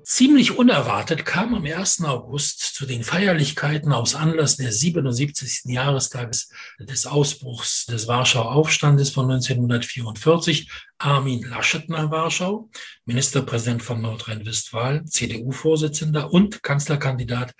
Ziemlich 0.09 0.57
unerwartet 0.57 1.27
kam 1.27 1.53
am 1.53 1.65
1. 1.65 2.05
August 2.05 2.61
zu 2.61 2.87
den 2.87 3.03
Feierlichkeiten 3.03 3.93
aus 3.93 4.15
Anlass 4.15 4.57
des 4.57 4.79
77. 4.79 5.63
Jahrestages 5.65 6.49
des 6.79 7.07
Ausbruchs 7.07 7.87
des 7.87 8.07
Warschauer 8.07 8.53
Aufstandes 8.53 9.11
von 9.11 9.29
1944 9.29 10.71
Armin 10.99 11.43
Laschet 11.43 11.89
nach 11.89 12.11
Warschau, 12.11 12.71
Ministerpräsident 13.05 13.83
von 13.83 14.01
Nordrhein-Westfalen, 14.01 15.07
CDU-Vorsitzender 15.07 16.33
und 16.33 16.63
Kanzlerkandidat 16.63 17.53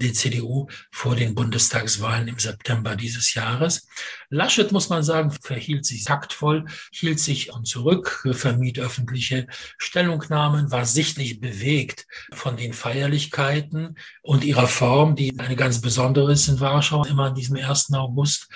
der 0.00 0.12
CDU 0.12 0.66
vor 0.90 1.14
den 1.14 1.34
Bundestagswahlen 1.34 2.28
im 2.28 2.38
September 2.38 2.96
dieses 2.96 3.34
Jahres. 3.34 3.86
Laschet, 4.28 4.72
muss 4.72 4.88
man 4.88 5.02
sagen, 5.02 5.30
verhielt 5.30 5.86
sich 5.86 6.04
taktvoll, 6.04 6.66
hielt 6.92 7.20
sich 7.20 7.50
zurück, 7.62 8.26
vermied 8.32 8.78
öffentliche 8.78 9.46
Stellungnahmen, 9.78 10.70
war 10.72 10.84
sichtlich 10.84 11.40
bewegt 11.40 12.06
von 12.32 12.56
den 12.56 12.72
Feierlichkeiten 12.72 13.96
und 14.22 14.44
ihrer 14.44 14.66
Form, 14.66 15.14
die 15.14 15.38
eine 15.38 15.56
ganz 15.56 15.80
besondere 15.80 16.32
ist 16.32 16.48
in 16.48 16.60
Warschau, 16.60 17.04
immer 17.04 17.26
an 17.26 17.34
diesem 17.34 17.56
1. 17.56 17.92
August. 17.92 18.48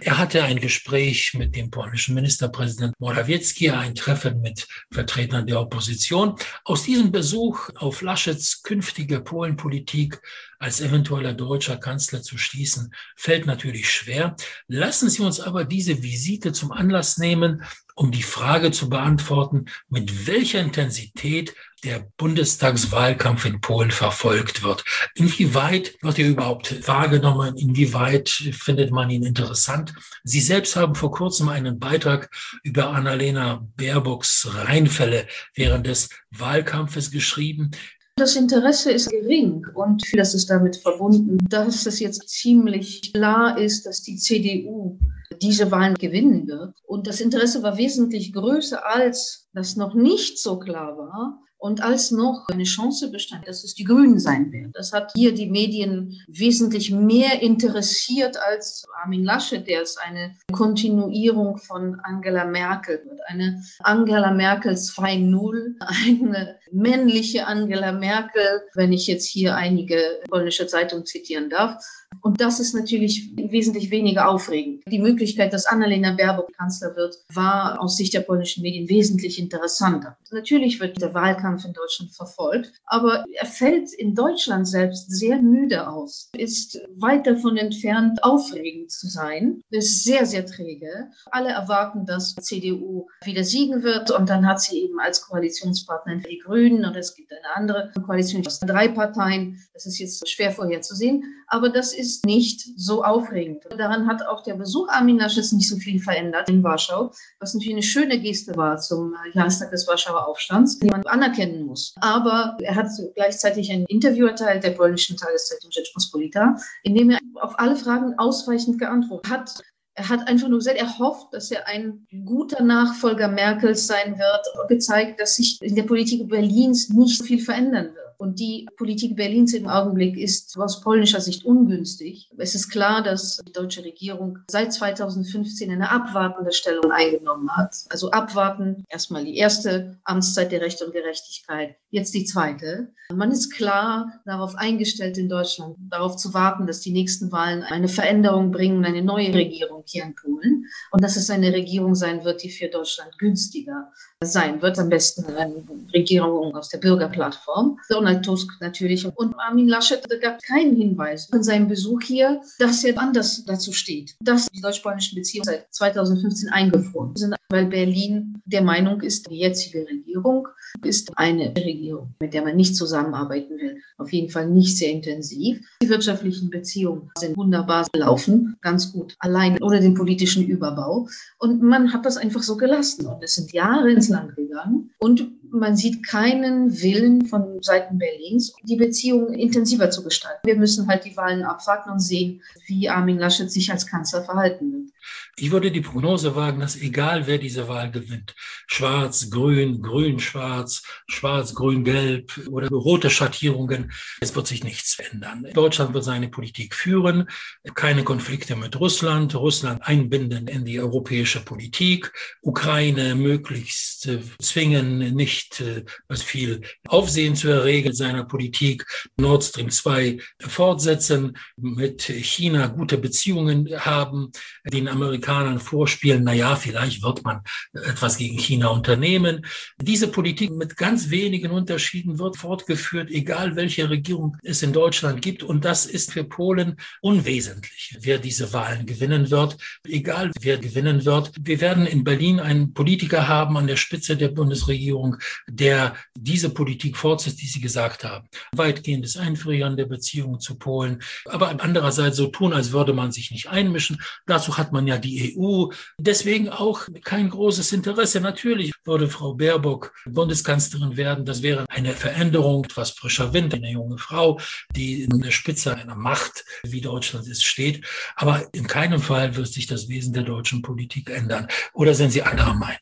Er 0.00 0.18
hatte 0.18 0.44
ein 0.44 0.60
Gespräch 0.60 1.34
mit 1.34 1.54
dem 1.54 1.70
polnischen 1.70 2.14
Ministerpräsident 2.14 2.94
Morawiecki, 2.98 3.70
ein 3.86 3.94
Treffen 3.94 4.40
mit 4.40 4.66
Vertretern 4.90 5.46
der 5.46 5.60
Opposition. 5.60 6.36
Aus 6.64 6.82
diesem 6.82 7.12
Besuch 7.12 7.70
auf 7.76 8.02
Laschets 8.02 8.62
künftige 8.62 9.20
Polenpolitik 9.20 10.20
als 10.58 10.80
eventueller 10.80 11.34
deutscher 11.34 11.76
Kanzler 11.76 12.22
zu 12.22 12.38
schließen, 12.38 12.94
fällt 13.16 13.46
natürlich 13.46 13.90
schwer. 13.90 14.36
Lassen 14.68 15.10
Sie 15.10 15.22
uns 15.22 15.40
aber 15.40 15.64
diese 15.64 16.02
Visite 16.02 16.52
zum 16.52 16.72
Anlass 16.72 17.18
nehmen, 17.18 17.62
um 17.94 18.10
die 18.10 18.22
Frage 18.22 18.70
zu 18.72 18.90
beantworten, 18.90 19.66
mit 19.88 20.26
welcher 20.26 20.60
Intensität 20.60 21.54
der 21.82 22.06
Bundestagswahlkampf 22.18 23.46
in 23.46 23.60
Polen 23.60 23.90
verfolgt 23.90 24.62
wird. 24.62 24.84
Inwieweit 25.14 25.94
wird 26.02 26.18
er 26.18 26.28
überhaupt 26.28 26.86
wahrgenommen? 26.86 27.56
Inwieweit 27.56 28.28
findet 28.28 28.90
man 28.90 29.08
ihn 29.08 29.22
interessant? 29.22 29.94
Sie 30.24 30.40
selbst 30.40 30.76
haben 30.76 30.94
vor 30.94 31.10
kurzem 31.10 31.48
einen 31.48 31.78
Beitrag 31.78 32.28
über 32.62 32.90
Annalena 32.90 33.66
Baerbocks 33.76 34.48
Reinfälle 34.50 35.26
während 35.54 35.86
des 35.86 36.10
Wahlkampfes 36.30 37.10
geschrieben. 37.10 37.70
Das 38.18 38.34
Interesse 38.34 38.92
ist 38.92 39.10
gering 39.10 39.66
und 39.74 40.02
das 40.14 40.32
ist 40.32 40.48
damit 40.48 40.76
verbunden, 40.76 41.36
dass 41.50 41.84
es 41.84 42.00
jetzt 42.00 42.26
ziemlich 42.30 43.12
klar 43.12 43.58
ist, 43.58 43.84
dass 43.84 44.02
die 44.02 44.16
CDU 44.16 44.98
diese 45.42 45.70
Wahlen 45.70 45.96
gewinnen 45.96 46.48
wird. 46.48 46.74
Und 46.86 47.06
das 47.06 47.20
Interesse 47.20 47.62
war 47.62 47.76
wesentlich 47.76 48.32
größer, 48.32 48.86
als 48.86 49.48
das 49.52 49.76
noch 49.76 49.94
nicht 49.94 50.38
so 50.38 50.58
klar 50.58 50.96
war. 50.96 51.42
Und 51.58 51.82
als 51.82 52.10
noch 52.10 52.46
eine 52.48 52.64
Chance 52.64 53.10
bestand, 53.10 53.48
dass 53.48 53.64
es 53.64 53.74
die 53.74 53.84
Grünen 53.84 54.18
sein 54.18 54.52
werden. 54.52 54.72
Das 54.74 54.92
hat 54.92 55.12
hier 55.16 55.34
die 55.34 55.50
Medien 55.50 56.22
wesentlich 56.28 56.92
mehr 56.92 57.42
interessiert 57.42 58.36
als 58.36 58.84
Armin 59.02 59.24
Laschet, 59.24 59.66
der 59.66 59.82
es 59.82 59.96
eine 59.96 60.36
Kontinuierung 60.52 61.56
von 61.56 61.98
Angela 62.04 62.44
Merkel 62.44 63.02
wird. 63.06 63.20
Eine 63.26 63.62
Angela 63.80 64.32
Merkel 64.32 64.74
2.0, 64.74 65.76
eine 66.30 66.56
männliche 66.72 67.46
Angela 67.46 67.92
Merkel, 67.92 68.62
wenn 68.74 68.92
ich 68.92 69.06
jetzt 69.06 69.26
hier 69.26 69.54
einige 69.54 70.20
polnische 70.28 70.66
Zeitungen 70.66 71.06
zitieren 71.06 71.50
darf. 71.50 71.82
Und 72.22 72.40
das 72.40 72.60
ist 72.60 72.74
natürlich 72.74 73.32
wesentlich 73.36 73.90
weniger 73.90 74.28
aufregend. 74.28 74.82
Die 74.86 74.98
Möglichkeit, 74.98 75.52
dass 75.52 75.66
Annalena 75.66 76.12
Baerbock 76.12 76.52
Kanzler 76.56 76.96
wird, 76.96 77.16
war 77.32 77.80
aus 77.80 77.96
Sicht 77.96 78.14
der 78.14 78.20
polnischen 78.20 78.62
Medien 78.62 78.88
wesentlich 78.88 79.38
interessanter. 79.38 80.16
Natürlich 80.30 80.80
wird 80.80 81.00
der 81.00 81.14
Wahlkampf 81.14 81.64
in 81.64 81.72
Deutschland 81.72 82.14
verfolgt, 82.14 82.72
aber 82.86 83.24
er 83.32 83.46
fällt 83.46 83.92
in 83.92 84.14
Deutschland 84.14 84.66
selbst 84.66 85.10
sehr 85.10 85.42
müde 85.42 85.88
aus, 85.88 86.30
ist 86.36 86.80
weit 86.96 87.26
davon 87.26 87.56
entfernt, 87.56 88.22
aufregend 88.22 88.90
zu 88.90 89.08
sein, 89.08 89.60
ist 89.70 90.04
sehr, 90.04 90.24
sehr 90.26 90.46
träge. 90.46 91.10
Alle 91.26 91.50
erwarten, 91.50 92.06
dass 92.06 92.34
CDU 92.36 93.08
wieder 93.24 93.44
siegen 93.44 93.82
wird 93.82 94.10
und 94.10 94.28
dann 94.30 94.46
hat 94.46 94.60
sie 94.60 94.84
eben 94.84 94.98
als 95.00 95.22
Koalitionspartner 95.22 96.16
die 96.28 96.38
Grünen 96.38 96.55
und 96.56 96.96
es 96.96 97.14
gibt 97.14 97.30
eine 97.32 97.54
andere 97.54 97.92
Koalition 98.04 98.46
aus 98.46 98.60
drei 98.60 98.88
Parteien. 98.88 99.62
Das 99.74 99.84
ist 99.84 99.98
jetzt 99.98 100.26
schwer 100.28 100.50
vorherzusehen, 100.50 101.22
aber 101.48 101.68
das 101.68 101.92
ist 101.92 102.24
nicht 102.24 102.66
so 102.76 103.04
aufregend. 103.04 103.64
Daran 103.76 104.06
hat 104.06 104.26
auch 104.26 104.42
der 104.42 104.54
Besuch 104.54 104.88
Armin 104.88 105.18
Laschets 105.18 105.52
nicht 105.52 105.68
so 105.68 105.76
viel 105.76 106.00
verändert 106.00 106.48
in 106.48 106.62
Warschau, 106.62 107.12
was 107.40 107.54
natürlich 107.54 107.74
eine 107.74 107.82
schöne 107.82 108.20
Geste 108.20 108.56
war 108.56 108.78
zum 108.78 109.14
Jahrestag 109.34 109.70
des 109.70 109.86
Warschauer 109.86 110.26
Aufstands, 110.26 110.78
die 110.78 110.88
man 110.88 111.02
anerkennen 111.06 111.66
muss. 111.66 111.94
Aber 112.00 112.56
er 112.60 112.74
hat 112.74 112.88
gleichzeitig 113.14 113.70
ein 113.70 113.84
Interview 113.88 114.26
erteilt 114.26 114.64
der 114.64 114.70
polnischen 114.70 115.16
Tageszeitung 115.16 115.70
Rzeczpospolita, 115.70 116.56
in 116.82 116.94
dem 116.94 117.10
er 117.10 117.18
auf 117.34 117.58
alle 117.58 117.76
Fragen 117.76 118.14
ausweichend 118.18 118.78
geantwortet 118.78 119.30
hat. 119.30 119.60
Er 119.98 120.10
hat 120.10 120.28
einfach 120.28 120.48
nur 120.48 120.58
gesagt, 120.58 120.76
er 120.76 120.98
hofft, 120.98 121.32
dass 121.32 121.50
er 121.50 121.66
ein 121.66 122.06
guter 122.26 122.62
Nachfolger 122.62 123.28
Merkels 123.28 123.86
sein 123.86 124.18
wird, 124.18 124.46
und 124.60 124.68
gezeigt, 124.68 125.18
dass 125.20 125.36
sich 125.36 125.58
in 125.62 125.74
der 125.74 125.84
Politik 125.84 126.28
Berlins 126.28 126.90
nicht 126.90 127.22
viel 127.22 127.38
verändern 127.38 127.94
wird. 127.94 128.05
Und 128.18 128.40
die 128.40 128.66
Politik 128.76 129.16
Berlins 129.16 129.54
im 129.54 129.68
Augenblick 129.68 130.16
ist 130.16 130.56
aus 130.58 130.80
polnischer 130.80 131.20
Sicht 131.20 131.44
ungünstig. 131.44 132.30
Es 132.38 132.54
ist 132.54 132.70
klar, 132.70 133.02
dass 133.02 133.38
die 133.46 133.52
deutsche 133.52 133.84
Regierung 133.84 134.38
seit 134.50 134.72
2015 134.72 135.70
eine 135.70 135.90
abwartende 135.90 136.52
Stellung 136.52 136.90
eingenommen 136.90 137.50
hat. 137.56 137.76
Also 137.90 138.10
abwarten, 138.10 138.84
erstmal 138.88 139.24
die 139.24 139.36
erste 139.36 139.98
Amtszeit 140.04 140.52
der 140.52 140.60
Recht 140.60 140.82
und 140.82 140.92
Gerechtigkeit, 140.92 141.76
jetzt 141.90 142.14
die 142.14 142.24
zweite. 142.24 142.92
Man 143.14 143.30
ist 143.30 143.50
klar 143.52 144.20
darauf 144.24 144.56
eingestellt 144.56 145.18
in 145.18 145.28
Deutschland, 145.28 145.76
darauf 145.90 146.16
zu 146.16 146.34
warten, 146.34 146.66
dass 146.66 146.80
die 146.80 146.92
nächsten 146.92 147.30
Wahlen 147.30 147.62
eine 147.62 147.88
Veränderung 147.88 148.50
bringen, 148.50 148.84
eine 148.84 149.02
neue 149.02 149.32
Regierung 149.32 149.84
hier 149.86 150.04
in 150.04 150.14
Polen. 150.14 150.66
Und 150.90 151.04
dass 151.04 151.16
es 151.16 151.30
eine 151.30 151.52
Regierung 151.52 151.94
sein 151.94 152.24
wird, 152.24 152.42
die 152.42 152.50
für 152.50 152.68
Deutschland 152.68 153.16
günstiger 153.18 153.92
sein 154.24 154.62
wird. 154.62 154.78
Am 154.78 154.88
besten 154.88 155.24
eine 155.34 155.62
Regierung 155.92 156.54
aus 156.54 156.70
der 156.70 156.78
Bürgerplattform. 156.78 157.78
Donald 157.90 158.24
Tusk 158.24 158.50
natürlich. 158.60 159.06
Und 159.16 159.34
Armin 159.38 159.68
Laschet 159.68 160.02
gab 160.22 160.42
keinen 160.42 160.74
Hinweis 160.74 161.28
in 161.30 161.42
seinem 161.42 161.68
Besuch 161.68 162.02
hier, 162.02 162.40
dass 162.58 162.82
er 162.84 162.98
anders 162.98 163.44
dazu 163.44 163.72
steht, 163.72 164.16
dass 164.20 164.48
die 164.48 164.60
deutsch-polnischen 164.60 165.16
Beziehungen 165.16 165.44
seit 165.44 165.74
2015 165.74 166.48
eingefroren 166.48 167.14
sind, 167.14 167.34
weil 167.50 167.66
Berlin 167.66 168.40
der 168.46 168.62
Meinung 168.62 169.02
ist, 169.02 169.30
die 169.30 169.38
jetzige 169.38 169.86
Regierung 169.86 170.48
ist 170.82 171.16
eine 171.16 171.54
Regierung, 171.56 172.14
mit 172.20 172.34
der 172.34 172.42
man 172.42 172.56
nicht 172.56 172.76
zusammenarbeiten 172.76 173.58
will. 173.58 173.80
Auf 173.98 174.12
jeden 174.12 174.30
Fall 174.30 174.48
nicht 174.48 174.76
sehr 174.76 174.90
intensiv. 174.90 175.60
Die 175.82 175.88
wirtschaftlichen 175.88 176.50
Beziehungen 176.50 177.10
sind 177.18 177.36
wunderbar 177.36 177.86
gelaufen, 177.92 178.56
ganz 178.60 178.92
gut, 178.92 179.14
allein 179.20 179.62
ohne 179.62 179.80
den 179.80 179.94
politischen 179.94 180.46
Überbau. 180.46 181.08
Und 181.38 181.62
man 181.62 181.92
hat 181.92 182.04
das 182.04 182.16
einfach 182.16 182.42
so 182.42 182.56
gelassen. 182.56 183.06
Und 183.06 183.22
es 183.22 183.36
sind 183.36 183.52
Jahre 183.52 183.90
Land 184.08 184.36
gegangen. 184.36 184.90
Und 184.98 185.30
man 185.50 185.76
sieht 185.76 186.06
keinen 186.06 186.82
Willen 186.82 187.26
von 187.26 187.62
Seiten 187.62 187.98
Berlins, 187.98 188.54
die 188.64 188.76
Beziehungen 188.76 189.34
intensiver 189.34 189.90
zu 189.90 190.02
gestalten. 190.02 190.46
Wir 190.46 190.56
müssen 190.56 190.88
halt 190.88 191.04
die 191.04 191.16
Wahlen 191.16 191.44
abwarten 191.44 191.90
und 191.90 192.00
sehen, 192.00 192.42
wie 192.66 192.88
Armin 192.88 193.18
Laschet 193.18 193.50
sich 193.50 193.70
als 193.70 193.86
Kanzler 193.86 194.24
verhalten 194.24 194.72
wird. 194.72 194.92
Ich 195.38 195.50
würde 195.50 195.70
die 195.70 195.82
Prognose 195.82 196.34
wagen, 196.34 196.60
dass 196.60 196.80
egal 196.80 197.26
wer 197.26 197.36
diese 197.36 197.68
Wahl 197.68 197.90
gewinnt, 197.90 198.34
schwarz, 198.66 199.28
grün, 199.28 199.82
grün, 199.82 200.18
schwarz, 200.18 200.82
schwarz, 201.08 201.54
grün, 201.54 201.84
gelb 201.84 202.32
oder 202.48 202.68
rote 202.68 203.10
Schattierungen, 203.10 203.92
es 204.22 204.34
wird 204.34 204.46
sich 204.46 204.64
nichts 204.64 204.98
ändern. 204.98 205.46
Deutschland 205.52 205.92
wird 205.92 206.04
seine 206.04 206.30
Politik 206.30 206.74
führen, 206.74 207.28
keine 207.74 208.02
Konflikte 208.02 208.56
mit 208.56 208.80
Russland, 208.80 209.34
Russland 209.34 209.86
einbinden 209.86 210.48
in 210.48 210.64
die 210.64 210.80
europäische 210.80 211.44
Politik, 211.44 212.14
Ukraine 212.40 213.14
möglichst 213.14 214.08
zwingen, 214.40 215.14
nicht 215.14 215.62
was 216.08 216.22
viel 216.22 216.62
Aufsehen 216.88 217.36
zu 217.36 217.48
erregen 217.48 217.92
seiner 217.92 218.24
Politik, 218.24 218.86
Nord 219.18 219.44
Stream 219.44 219.68
2 219.68 220.18
fortsetzen, 220.40 221.36
mit 221.58 222.04
China 222.04 222.68
gute 222.68 222.96
Beziehungen 222.96 223.68
haben, 223.78 224.32
den 224.64 224.88
Amerikanern 224.88 225.25
Amerikanern 225.26 225.60
vorspielen, 225.60 226.24
na 226.24 226.32
ja, 226.32 226.56
vielleicht 226.56 227.02
wird 227.02 227.24
man 227.24 227.40
etwas 227.72 228.16
gegen 228.16 228.38
China 228.38 228.68
unternehmen. 228.68 229.44
Diese 229.80 230.08
Politik 230.08 230.50
mit 230.52 230.76
ganz 230.76 231.10
wenigen 231.10 231.50
Unterschieden 231.50 232.18
wird 232.18 232.36
fortgeführt, 232.36 233.10
egal 233.10 233.56
welche 233.56 233.90
Regierung 233.90 234.36
es 234.42 234.62
in 234.62 234.72
Deutschland 234.72 235.22
gibt. 235.22 235.42
Und 235.42 235.64
das 235.64 235.86
ist 235.86 236.12
für 236.12 236.24
Polen 236.24 236.76
unwesentlich, 237.00 237.96
wer 238.00 238.18
diese 238.18 238.52
Wahlen 238.52 238.86
gewinnen 238.86 239.30
wird, 239.30 239.56
egal 239.86 240.30
wer 240.40 240.58
gewinnen 240.58 241.04
wird. 241.04 241.32
Wir 241.40 241.60
werden 241.60 241.86
in 241.86 242.04
Berlin 242.04 242.40
einen 242.40 242.72
Politiker 242.72 243.28
haben 243.28 243.56
an 243.56 243.66
der 243.66 243.76
Spitze 243.76 244.16
der 244.16 244.28
Bundesregierung, 244.28 245.16
der 245.48 245.96
diese 246.14 246.50
Politik 246.50 246.96
fortsetzt, 246.96 247.40
die 247.42 247.46
Sie 247.46 247.60
gesagt 247.60 248.04
haben. 248.04 248.28
Weitgehendes 248.52 249.16
Einfrieren 249.16 249.76
der 249.76 249.86
Beziehungen 249.86 250.40
zu 250.40 250.56
Polen, 250.56 251.02
aber 251.26 251.56
andererseits 251.60 252.16
so 252.16 252.28
tun, 252.28 252.52
als 252.52 252.72
würde 252.72 252.92
man 252.92 253.12
sich 253.12 253.30
nicht 253.30 253.48
einmischen. 253.48 253.98
Dazu 254.26 254.56
hat 254.58 254.72
man 254.72 254.86
ja 254.86 254.98
die 254.98 255.15
EU. 255.16 255.68
Deswegen 255.98 256.48
auch 256.48 256.88
kein 257.04 257.30
großes 257.30 257.72
Interesse. 257.72 258.20
Natürlich 258.20 258.72
würde 258.84 259.08
Frau 259.08 259.34
Baerbock 259.34 259.92
Bundeskanzlerin 260.06 260.96
werden. 260.96 261.24
Das 261.24 261.42
wäre 261.42 261.66
eine 261.68 261.92
Veränderung, 261.92 262.64
etwas 262.64 262.90
frischer 262.90 263.32
Wind, 263.32 263.54
eine 263.54 263.70
junge 263.70 263.98
Frau, 263.98 264.40
die 264.74 265.02
in 265.02 265.20
der 265.20 265.30
Spitze 265.30 265.74
einer 265.74 265.94
Macht, 265.94 266.44
wie 266.62 266.80
Deutschland 266.80 267.26
ist, 267.28 267.44
steht. 267.44 267.84
Aber 268.14 268.46
in 268.52 268.66
keinem 268.66 269.00
Fall 269.00 269.36
wird 269.36 269.48
sich 269.48 269.66
das 269.66 269.88
Wesen 269.88 270.12
der 270.12 270.22
deutschen 270.22 270.62
Politik 270.62 271.10
ändern. 271.10 271.46
Oder 271.72 271.94
sind 271.94 272.10
Sie 272.10 272.22
anderer 272.22 272.54
Meinung? 272.54 272.76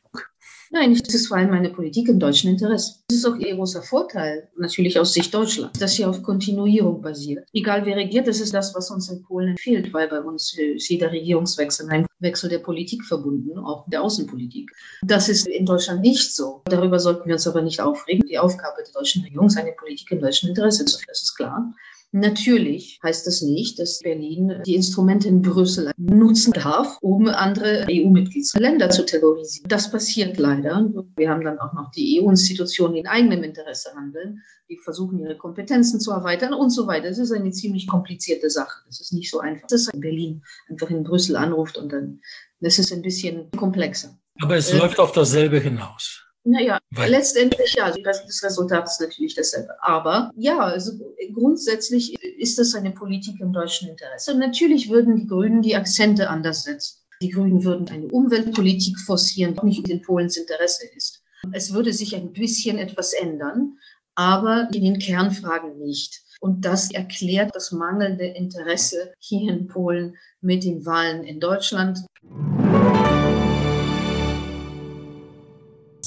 Nein, 0.71 0.99
das 1.03 1.13
ist 1.13 1.27
vor 1.27 1.37
allem 1.37 1.51
eine 1.51 1.69
Politik 1.69 2.09
im 2.09 2.19
deutschen 2.19 2.49
Interesse. 2.49 2.99
Das 3.07 3.19
ist 3.19 3.25
auch 3.25 3.35
ihr 3.35 3.55
großer 3.55 3.83
Vorteil, 3.83 4.49
natürlich 4.57 4.99
aus 4.99 5.13
Sicht 5.13 5.33
Deutschlands, 5.33 5.79
dass 5.79 5.95
sie 5.95 6.05
auf 6.05 6.23
Kontinuierung 6.23 7.01
basiert. 7.01 7.47
Egal 7.53 7.85
wer 7.85 7.95
regiert, 7.95 8.27
das 8.27 8.39
ist 8.39 8.53
das, 8.53 8.73
was 8.75 8.89
uns 8.89 9.09
in 9.09 9.21
Polen 9.23 9.57
fehlt, 9.57 9.93
weil 9.93 10.07
bei 10.07 10.21
uns 10.21 10.57
ist 10.57 10.89
jeder 10.89 11.11
Regierungswechsel 11.11 11.89
ein 11.89 12.05
Wechsel 12.19 12.49
der 12.49 12.59
Politik 12.59 13.03
verbunden, 13.03 13.57
auch 13.59 13.85
der 13.89 14.01
Außenpolitik. 14.01 14.71
Das 15.03 15.29
ist 15.29 15.47
in 15.47 15.65
Deutschland 15.65 16.01
nicht 16.01 16.35
so. 16.35 16.61
Darüber 16.65 16.99
sollten 16.99 17.27
wir 17.27 17.35
uns 17.35 17.47
aber 17.47 17.61
nicht 17.61 17.81
aufregen. 17.81 18.27
Die 18.27 18.39
Aufgabe 18.39 18.83
der 18.83 18.93
deutschen 18.93 19.23
Regierung 19.23 19.47
ist 19.47 19.57
eine 19.57 19.73
Politik 19.73 20.11
im 20.11 20.21
deutschen 20.21 20.49
Interesse. 20.49 20.85
Das 20.85 21.21
ist 21.23 21.35
klar. 21.35 21.73
Natürlich 22.11 22.99
heißt 23.03 23.27
das 23.27 23.41
nicht, 23.41 23.77
dass 23.77 23.99
Berlin 23.99 24.61
die 24.65 24.75
Instrumente 24.75 25.27
in 25.27 25.41
Brüssel 25.41 25.91
nutzen 25.97 26.53
darf, 26.53 26.97
um 27.01 27.27
andere 27.27 27.85
EU-Mitgliedsländer 27.89 28.89
zu 28.89 29.05
terrorisieren. 29.05 29.67
Das 29.67 29.91
passiert 29.91 30.37
leider. 30.37 30.89
Wir 31.17 31.29
haben 31.29 31.43
dann 31.43 31.59
auch 31.59 31.73
noch 31.73 31.91
die 31.91 32.21
EU-Institutionen, 32.21 32.93
die 32.93 32.99
in 33.01 33.07
eigenem 33.07 33.43
Interesse 33.43 33.91
handeln, 33.95 34.41
die 34.69 34.77
versuchen, 34.77 35.19
ihre 35.19 35.37
Kompetenzen 35.37 35.99
zu 35.99 36.11
erweitern 36.11 36.53
und 36.53 36.69
so 36.69 36.87
weiter. 36.87 37.09
Das 37.09 37.19
ist 37.19 37.31
eine 37.31 37.51
ziemlich 37.51 37.87
komplizierte 37.87 38.49
Sache. 38.49 38.83
Das 38.87 39.01
ist 39.01 39.13
nicht 39.13 39.29
so 39.29 39.39
einfach, 39.39 39.67
dass 39.67 39.89
Berlin 39.93 40.41
einfach 40.69 40.89
in 40.89 41.03
Brüssel 41.03 41.35
anruft 41.35 41.77
und 41.77 41.91
dann, 41.91 42.21
das 42.61 42.79
ist 42.79 42.93
ein 42.93 43.01
bisschen 43.01 43.51
komplexer. 43.51 44.17
Aber 44.41 44.55
es 44.55 44.71
äh, 44.71 44.77
läuft 44.77 44.99
auf 44.99 45.11
dasselbe 45.11 45.59
hinaus. 45.59 46.24
Naja, 46.47 46.77
Weil 46.91 47.09
letztendlich 47.09 47.73
ja, 47.73 47.91
das 48.03 48.43
Resultat 48.43 48.85
ist 48.85 49.01
natürlich 49.01 49.33
dasselbe. 49.33 49.73
Aber 49.81 50.31
ja, 50.35 50.59
also 50.59 50.91
grundsätzlich 51.33 52.13
ist 52.37 52.59
das 52.59 52.75
eine 52.75 52.91
Politik 52.91 53.39
im 53.41 53.51
deutschen 53.51 53.89
Interesse. 53.89 54.31
Und 54.31 54.39
natürlich 54.39 54.89
würden 54.89 55.15
die 55.15 55.25
Grünen 55.25 55.63
die 55.63 55.75
Akzente 55.75 56.29
anders 56.29 56.63
setzen. 56.63 56.99
Die 57.19 57.29
Grünen 57.29 57.63
würden 57.63 57.89
eine 57.89 58.07
Umweltpolitik 58.07 58.99
forcieren, 58.99 59.55
die 59.55 59.65
nicht 59.65 59.89
in 59.89 60.03
Polens 60.03 60.37
Interesse 60.37 60.85
ist. 60.95 61.23
Es 61.51 61.73
würde 61.73 61.93
sich 61.93 62.15
ein 62.15 62.31
bisschen 62.31 62.77
etwas 62.77 63.13
ändern, 63.13 63.79
aber 64.13 64.69
in 64.71 64.83
den 64.83 64.99
Kernfragen 64.99 65.79
nicht. 65.79 66.21
Und 66.41 66.63
das 66.63 66.91
erklärt 66.91 67.55
das 67.55 67.71
mangelnde 67.71 68.25
Interesse 68.25 69.13
hier 69.19 69.51
in 69.51 69.67
Polen 69.67 70.15
mit 70.41 70.63
den 70.63 70.85
Wahlen 70.85 71.23
in 71.23 71.39
Deutschland. 71.39 71.99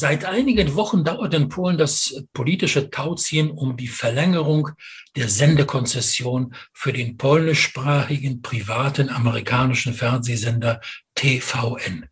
Seit 0.00 0.24
einigen 0.26 0.76
Wochen 0.76 1.02
dauert 1.02 1.34
in 1.34 1.48
Polen 1.48 1.76
das 1.76 2.22
politische 2.32 2.88
Tauziehen 2.88 3.50
um 3.50 3.76
die 3.76 3.88
Verlängerung 3.88 4.70
der 5.16 5.28
Sendekonzession 5.28 6.54
für 6.72 6.92
den 6.92 7.16
polnischsprachigen 7.16 8.40
privaten 8.40 9.08
amerikanischen 9.08 9.94
Fernsehsender 9.94 10.80
TVN. 11.16 12.06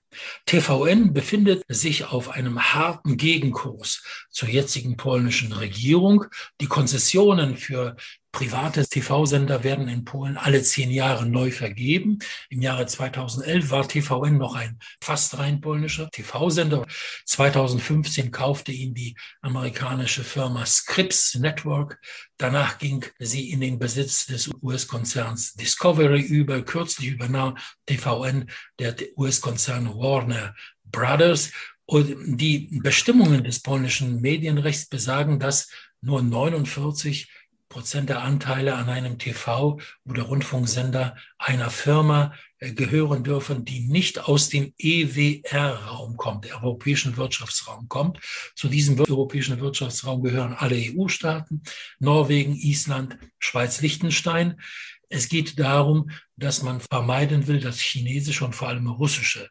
TVN 0.47 1.12
befindet 1.12 1.62
sich 1.69 2.07
auf 2.07 2.31
einem 2.31 2.61
harten 2.61 3.16
Gegenkurs 3.16 4.02
zur 4.31 4.49
jetzigen 4.49 4.97
polnischen 4.97 5.52
Regierung. 5.52 6.25
Die 6.61 6.66
Konzessionen 6.66 7.57
für 7.57 7.95
Private 8.36 8.86
TV-Sender 8.86 9.64
werden 9.64 9.88
in 9.88 10.04
Polen 10.04 10.36
alle 10.36 10.62
zehn 10.62 10.90
Jahre 10.90 11.25
neu 11.25 11.50
vergeben. 11.50 12.18
Im 12.50 12.60
Jahre 12.60 12.84
2011 12.84 13.70
war 13.70 13.88
TVN 13.88 14.36
noch 14.36 14.54
ein 14.54 14.78
fast 15.02 15.38
rein 15.38 15.62
polnischer 15.62 16.10
TV-Sender. 16.10 16.86
2015 17.25 18.30
kaufte 18.30 18.72
ihn 18.72 18.92
die 18.92 19.16
amerikanische 19.40 20.22
Firma 20.22 20.66
Scripps 20.66 21.36
Network. 21.36 21.99
Danach 22.36 22.76
ging 22.76 23.06
sie 23.18 23.52
in 23.52 23.62
den 23.62 23.78
Besitz 23.78 24.26
des 24.26 24.50
US-Konzerns 24.60 25.54
Discovery 25.54 26.20
über. 26.20 26.60
Kürzlich 26.60 27.12
übernahm 27.12 27.56
TVN 27.86 28.50
der 28.78 28.96
US-Konzern 29.16 29.94
Warner 29.94 30.54
Brothers. 30.84 31.52
Und 31.86 32.36
die 32.36 32.68
Bestimmungen 32.82 33.44
des 33.44 33.62
polnischen 33.62 34.20
Medienrechts 34.20 34.90
besagen, 34.90 35.38
dass 35.38 35.70
nur 36.02 36.22
49 36.22 37.30
Prozent 37.69 38.09
der 38.09 38.23
Anteile 38.23 38.75
an 38.76 38.89
einem 38.89 39.19
TV- 39.19 39.81
oder 40.05 40.23
Rundfunksender 40.23 41.17
einer 41.39 41.71
Firma 41.71 42.33
äh, 42.59 42.73
gehören 42.73 43.25
dürfen, 43.25 43.65
die 43.65 43.81
nicht 43.81 44.29
aus 44.29 44.49
dem 44.49 44.73
EWR-Raum 44.79 46.17
kommt, 46.17 46.50
europäischen 46.52 47.17
Wirtschaftsraum 47.17 47.89
kommt. 47.89 48.21
Zu 48.55 48.69
diesem 48.69 48.99
europäischen 48.99 49.61
Wirtschaftsraum 49.61 50.23
gehören 50.23 50.55
alle 50.55 50.76
EU-Staaten, 50.76 51.63
Norwegen, 51.99 52.55
Island, 52.55 53.19
Schweiz, 53.39 53.81
Liechtenstein. 53.81 54.61
Es 55.09 55.29
geht 55.29 55.59
darum, 55.59 56.11
dass 56.36 56.62
man 56.62 56.80
vermeiden 56.80 57.46
will, 57.46 57.60
dass 57.60 57.80
chinesische 57.80 58.44
und 58.44 58.54
vor 58.54 58.68
allem 58.68 58.86
russische 58.88 59.49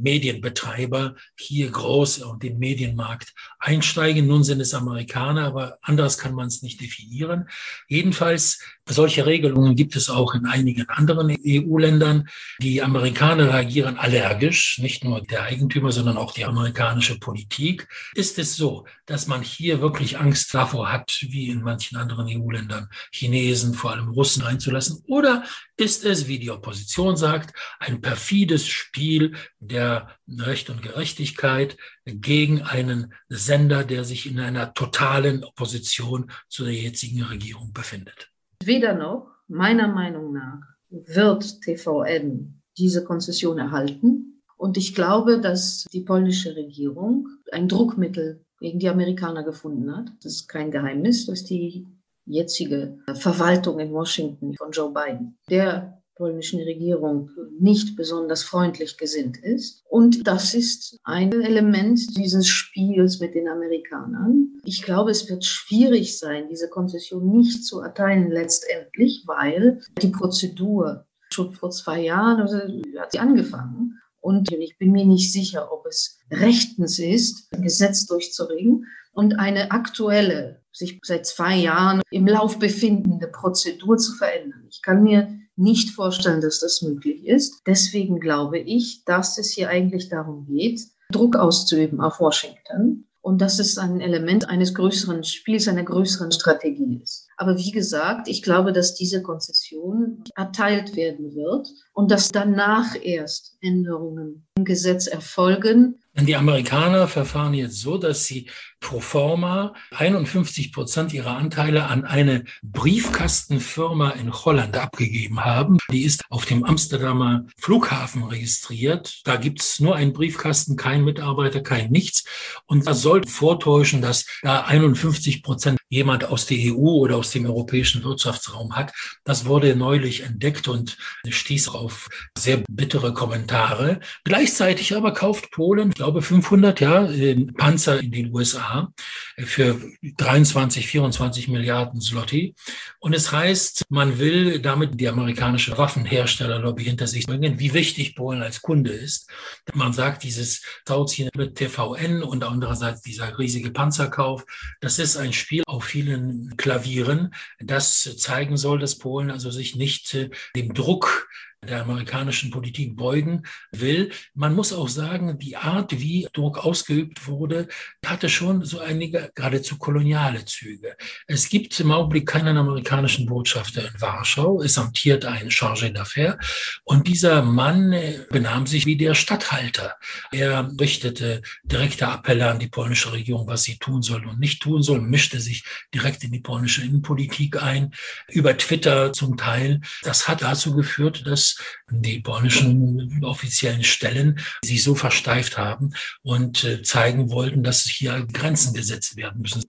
Medienbetreiber 0.00 1.14
hier 1.38 1.70
groß 1.70 2.18
und 2.18 2.42
den 2.42 2.58
Medienmarkt 2.58 3.32
einsteigen. 3.60 4.26
Nun 4.26 4.42
sind 4.42 4.60
es 4.60 4.74
Amerikaner, 4.74 5.44
aber 5.44 5.78
anders 5.82 6.18
kann 6.18 6.34
man 6.34 6.48
es 6.48 6.62
nicht 6.62 6.80
definieren. 6.80 7.48
Jedenfalls, 7.88 8.60
solche 8.88 9.24
Regelungen 9.24 9.76
gibt 9.76 9.94
es 9.94 10.10
auch 10.10 10.34
in 10.34 10.46
einigen 10.46 10.88
anderen 10.88 11.30
EU-Ländern. 11.30 12.28
Die 12.60 12.82
Amerikaner 12.82 13.52
reagieren 13.52 13.96
allergisch, 13.96 14.78
nicht 14.78 15.04
nur 15.04 15.20
der 15.20 15.44
Eigentümer, 15.44 15.92
sondern 15.92 16.16
auch 16.16 16.32
die 16.32 16.44
amerikanische 16.44 17.18
Politik. 17.18 17.88
Ist 18.14 18.38
es 18.38 18.56
so, 18.56 18.86
dass 19.06 19.28
man 19.28 19.42
hier 19.42 19.80
wirklich 19.80 20.18
Angst 20.18 20.52
davor 20.54 20.90
hat, 20.90 21.18
wie 21.20 21.50
in 21.50 21.62
manchen 21.62 21.96
anderen 21.96 22.26
EU-Ländern, 22.28 22.88
Chinesen, 23.12 23.74
vor 23.74 23.92
allem 23.92 24.08
Russen 24.08 24.42
einzulassen? 24.42 25.04
Oder 25.06 25.44
ist 25.76 26.04
es, 26.04 26.26
wie 26.26 26.38
die 26.38 26.50
Opposition 26.50 27.16
sagt, 27.16 27.54
ein 27.78 28.00
perfides 28.00 28.66
Spiel 28.66 29.34
der 29.60 30.08
Recht 30.28 30.70
und 30.70 30.82
Gerechtigkeit 30.82 31.76
gegen 32.04 32.62
einen 32.62 33.12
Sender, 33.28 33.84
der 33.84 34.04
sich 34.04 34.26
in 34.26 34.40
einer 34.40 34.74
totalen 34.74 35.44
Opposition 35.44 36.30
zu 36.48 36.64
der 36.64 36.74
jetzigen 36.74 37.22
Regierung 37.22 37.72
befindet. 37.72 38.30
Weder 38.64 38.94
noch, 38.94 39.30
meiner 39.48 39.88
Meinung 39.88 40.32
nach, 40.32 40.62
wird 40.88 41.62
TVN 41.62 42.62
diese 42.78 43.04
Konzession 43.04 43.58
erhalten. 43.58 44.42
Und 44.56 44.76
ich 44.76 44.94
glaube, 44.94 45.40
dass 45.40 45.84
die 45.92 46.00
polnische 46.00 46.56
Regierung 46.56 47.28
ein 47.52 47.68
Druckmittel 47.68 48.44
gegen 48.58 48.78
die 48.78 48.88
Amerikaner 48.88 49.44
gefunden 49.44 49.94
hat. 49.94 50.10
Das 50.22 50.32
ist 50.32 50.48
kein 50.48 50.70
Geheimnis, 50.70 51.26
dass 51.26 51.44
die 51.44 51.86
jetzige 52.26 52.98
Verwaltung 53.14 53.78
in 53.80 53.92
Washington 53.92 54.54
von 54.54 54.70
Joe 54.70 54.92
Biden, 54.92 55.38
der 55.48 56.02
polnischen 56.16 56.60
Regierung 56.60 57.30
nicht 57.60 57.94
besonders 57.94 58.42
freundlich 58.42 58.96
gesinnt 58.96 59.36
ist. 59.36 59.84
Und 59.88 60.26
das 60.26 60.54
ist 60.54 60.98
ein 61.04 61.30
Element 61.32 62.16
dieses 62.16 62.48
Spiels 62.48 63.20
mit 63.20 63.34
den 63.34 63.48
Amerikanern. 63.48 64.58
Ich 64.64 64.82
glaube, 64.82 65.10
es 65.10 65.28
wird 65.28 65.44
schwierig 65.44 66.18
sein, 66.18 66.48
diese 66.48 66.68
Konzession 66.68 67.30
nicht 67.30 67.64
zu 67.64 67.80
erteilen 67.80 68.30
letztendlich, 68.30 69.24
weil 69.26 69.80
die 70.00 70.08
Prozedur 70.08 71.06
schon 71.30 71.52
vor 71.52 71.70
zwei 71.70 72.00
Jahren 72.00 72.40
also 72.40 72.58
hat 72.98 73.12
sie 73.12 73.18
angefangen. 73.18 74.00
Und 74.26 74.50
ich 74.50 74.76
bin 74.76 74.90
mir 74.90 75.06
nicht 75.06 75.32
sicher, 75.32 75.70
ob 75.72 75.86
es 75.86 76.18
rechtens 76.32 76.98
ist, 76.98 77.46
ein 77.54 77.62
Gesetz 77.62 78.06
durchzuringen 78.06 78.84
und 79.12 79.38
eine 79.38 79.70
aktuelle 79.70 80.64
sich 80.72 80.98
seit 81.04 81.26
zwei 81.26 81.54
Jahren 81.54 82.02
im 82.10 82.26
Lauf 82.26 82.58
befindende 82.58 83.28
Prozedur 83.28 83.98
zu 83.98 84.14
verändern. 84.14 84.66
Ich 84.68 84.82
kann 84.82 85.04
mir 85.04 85.38
nicht 85.54 85.90
vorstellen, 85.90 86.40
dass 86.40 86.58
das 86.58 86.82
möglich 86.82 87.24
ist. 87.24 87.62
Deswegen 87.68 88.18
glaube 88.18 88.58
ich, 88.58 89.04
dass 89.04 89.38
es 89.38 89.52
hier 89.52 89.68
eigentlich 89.68 90.08
darum 90.08 90.44
geht, 90.44 90.80
Druck 91.12 91.36
auszuüben 91.36 92.00
auf 92.00 92.18
Washington 92.18 93.06
und 93.26 93.40
dass 93.40 93.58
es 93.58 93.76
ein 93.76 94.00
Element 94.00 94.48
eines 94.48 94.72
größeren 94.72 95.24
Spiels, 95.24 95.66
einer 95.66 95.82
größeren 95.82 96.30
Strategie 96.30 97.00
ist. 97.02 97.26
Aber 97.36 97.58
wie 97.58 97.72
gesagt, 97.72 98.28
ich 98.28 98.40
glaube, 98.40 98.72
dass 98.72 98.94
diese 98.94 99.20
Konzession 99.20 100.22
erteilt 100.36 100.94
werden 100.94 101.34
wird 101.34 101.66
und 101.92 102.12
dass 102.12 102.28
danach 102.28 102.94
erst 103.02 103.56
Änderungen 103.60 104.46
im 104.56 104.64
Gesetz 104.64 105.08
erfolgen. 105.08 106.04
Die 106.18 106.34
Amerikaner 106.34 107.08
verfahren 107.08 107.52
jetzt 107.52 107.80
so, 107.80 107.98
dass 107.98 108.24
sie 108.24 108.48
pro 108.80 109.00
forma 109.00 109.74
51 109.90 110.72
Prozent 110.72 111.12
ihrer 111.12 111.36
Anteile 111.36 111.86
an 111.86 112.04
eine 112.04 112.44
Briefkastenfirma 112.62 114.10
in 114.10 114.32
Holland 114.32 114.76
abgegeben 114.76 115.44
haben. 115.44 115.78
Die 115.90 116.04
ist 116.04 116.24
auf 116.30 116.46
dem 116.46 116.64
Amsterdamer 116.64 117.46
Flughafen 117.58 118.24
registriert. 118.24 119.20
Da 119.24 119.36
gibt's 119.36 119.80
nur 119.80 119.96
einen 119.96 120.12
Briefkasten, 120.12 120.76
kein 120.76 121.04
Mitarbeiter, 121.04 121.60
kein 121.60 121.90
nichts. 121.90 122.24
Und 122.66 122.86
das 122.86 123.02
sollte 123.02 123.28
vortäuschen, 123.28 124.00
dass 124.00 124.24
da 124.42 124.62
51 124.62 125.42
Prozent 125.42 125.78
jemand 125.88 126.24
aus 126.24 126.46
der 126.46 126.58
EU 126.58 126.98
oder 126.98 127.16
aus 127.16 127.30
dem 127.30 127.46
europäischen 127.46 128.02
Wirtschaftsraum 128.02 128.74
hat. 128.74 128.92
Das 129.24 129.46
wurde 129.46 129.76
neulich 129.76 130.22
entdeckt 130.22 130.68
und 130.68 130.96
stieß 131.28 131.68
auf 131.68 132.08
sehr 132.36 132.62
bittere 132.68 133.14
Kommentare. 133.14 134.00
Gleichzeitig 134.24 134.96
aber 134.96 135.12
kauft 135.12 135.50
Polen, 135.50 135.90
ich 135.90 135.94
glaube 135.94 136.22
500 136.22 136.80
ja, 136.80 137.08
Panzer 137.56 138.00
in 138.00 138.10
den 138.10 138.34
USA 138.34 138.92
für 139.38 139.80
23, 140.02 140.86
24 140.86 141.48
Milliarden 141.48 142.00
Zloty. 142.00 142.54
Und 142.98 143.14
es 143.14 143.30
heißt, 143.30 143.84
man 143.88 144.18
will 144.18 144.60
damit 144.60 145.00
die 145.00 145.08
amerikanische 145.08 145.78
Waffenherstellerlobby 145.78 146.84
hinter 146.84 147.06
sich 147.06 147.26
bringen, 147.26 147.58
wie 147.60 147.74
wichtig 147.74 148.16
Polen 148.16 148.42
als 148.42 148.62
Kunde 148.62 148.90
ist. 148.90 149.30
Man 149.74 149.92
sagt, 149.92 150.24
dieses 150.24 150.62
Tauziehen 150.84 151.30
mit 151.36 151.56
TVN 151.56 152.22
und 152.22 152.42
andererseits 152.42 153.02
dieser 153.02 153.38
riesige 153.38 153.70
Panzerkauf, 153.70 154.44
das 154.80 154.98
ist 154.98 155.16
ein 155.16 155.32
Spiel 155.32 155.62
auf 155.76 155.84
vielen 155.84 156.56
Klavieren, 156.56 157.34
das 157.60 158.16
zeigen 158.16 158.56
soll, 158.56 158.78
dass 158.78 158.98
Polen 158.98 159.30
also 159.30 159.50
sich 159.50 159.76
nicht 159.76 160.14
äh, 160.14 160.30
dem 160.56 160.74
Druck 160.74 161.28
der 161.66 161.82
amerikanischen 161.82 162.50
Politik 162.50 162.96
beugen 162.96 163.42
will. 163.72 164.10
Man 164.34 164.54
muss 164.54 164.72
auch 164.72 164.88
sagen, 164.88 165.38
die 165.38 165.56
Art, 165.56 166.00
wie 166.00 166.28
Druck 166.32 166.58
ausgeübt 166.58 167.26
wurde, 167.26 167.68
hatte 168.04 168.28
schon 168.28 168.64
so 168.64 168.78
einige 168.80 169.30
geradezu 169.34 169.78
koloniale 169.78 170.44
Züge. 170.44 170.96
Es 171.26 171.48
gibt 171.48 171.78
im 171.80 171.92
Augenblick 171.92 172.26
keinen 172.26 172.56
amerikanischen 172.56 173.26
Botschafter 173.26 173.82
in 173.82 174.00
Warschau. 174.00 174.62
Es 174.62 174.78
amtiert 174.78 175.24
ein 175.24 175.50
Chargé 175.50 175.92
d'Affaires. 175.92 176.38
Und 176.84 177.08
dieser 177.08 177.42
Mann 177.42 177.92
äh, 177.92 178.20
benahm 178.30 178.66
sich 178.66 178.86
wie 178.86 178.96
der 178.96 179.14
Statthalter. 179.14 179.96
Er 180.32 180.70
richtete 180.80 181.42
direkte 181.64 182.08
Appelle 182.08 182.50
an 182.50 182.58
die 182.58 182.68
polnische 182.68 183.12
Regierung, 183.12 183.46
was 183.48 183.64
sie 183.64 183.78
tun 183.78 184.02
soll 184.02 184.26
und 184.26 184.38
nicht 184.38 184.62
tun 184.62 184.82
soll, 184.82 185.00
mischte 185.00 185.40
sich 185.40 185.64
direkt 185.94 186.24
in 186.24 186.32
die 186.32 186.40
polnische 186.40 186.82
Innenpolitik 186.82 187.62
ein, 187.62 187.92
über 188.28 188.56
Twitter 188.56 189.12
zum 189.12 189.36
Teil. 189.36 189.80
Das 190.02 190.28
hat 190.28 190.42
dazu 190.42 190.74
geführt, 190.74 191.26
dass 191.26 191.55
die 191.90 192.20
polnischen 192.20 193.24
offiziellen 193.24 193.84
Stellen 193.84 194.38
sich 194.64 194.82
so 194.82 194.94
versteift 194.94 195.58
haben 195.58 195.92
und 196.22 196.64
äh, 196.64 196.82
zeigen 196.82 197.30
wollten, 197.30 197.62
dass 197.62 197.82
hier 197.82 198.26
Grenzen 198.32 198.74
gesetzt 198.74 199.16
werden 199.16 199.42
müssen. 199.42 199.62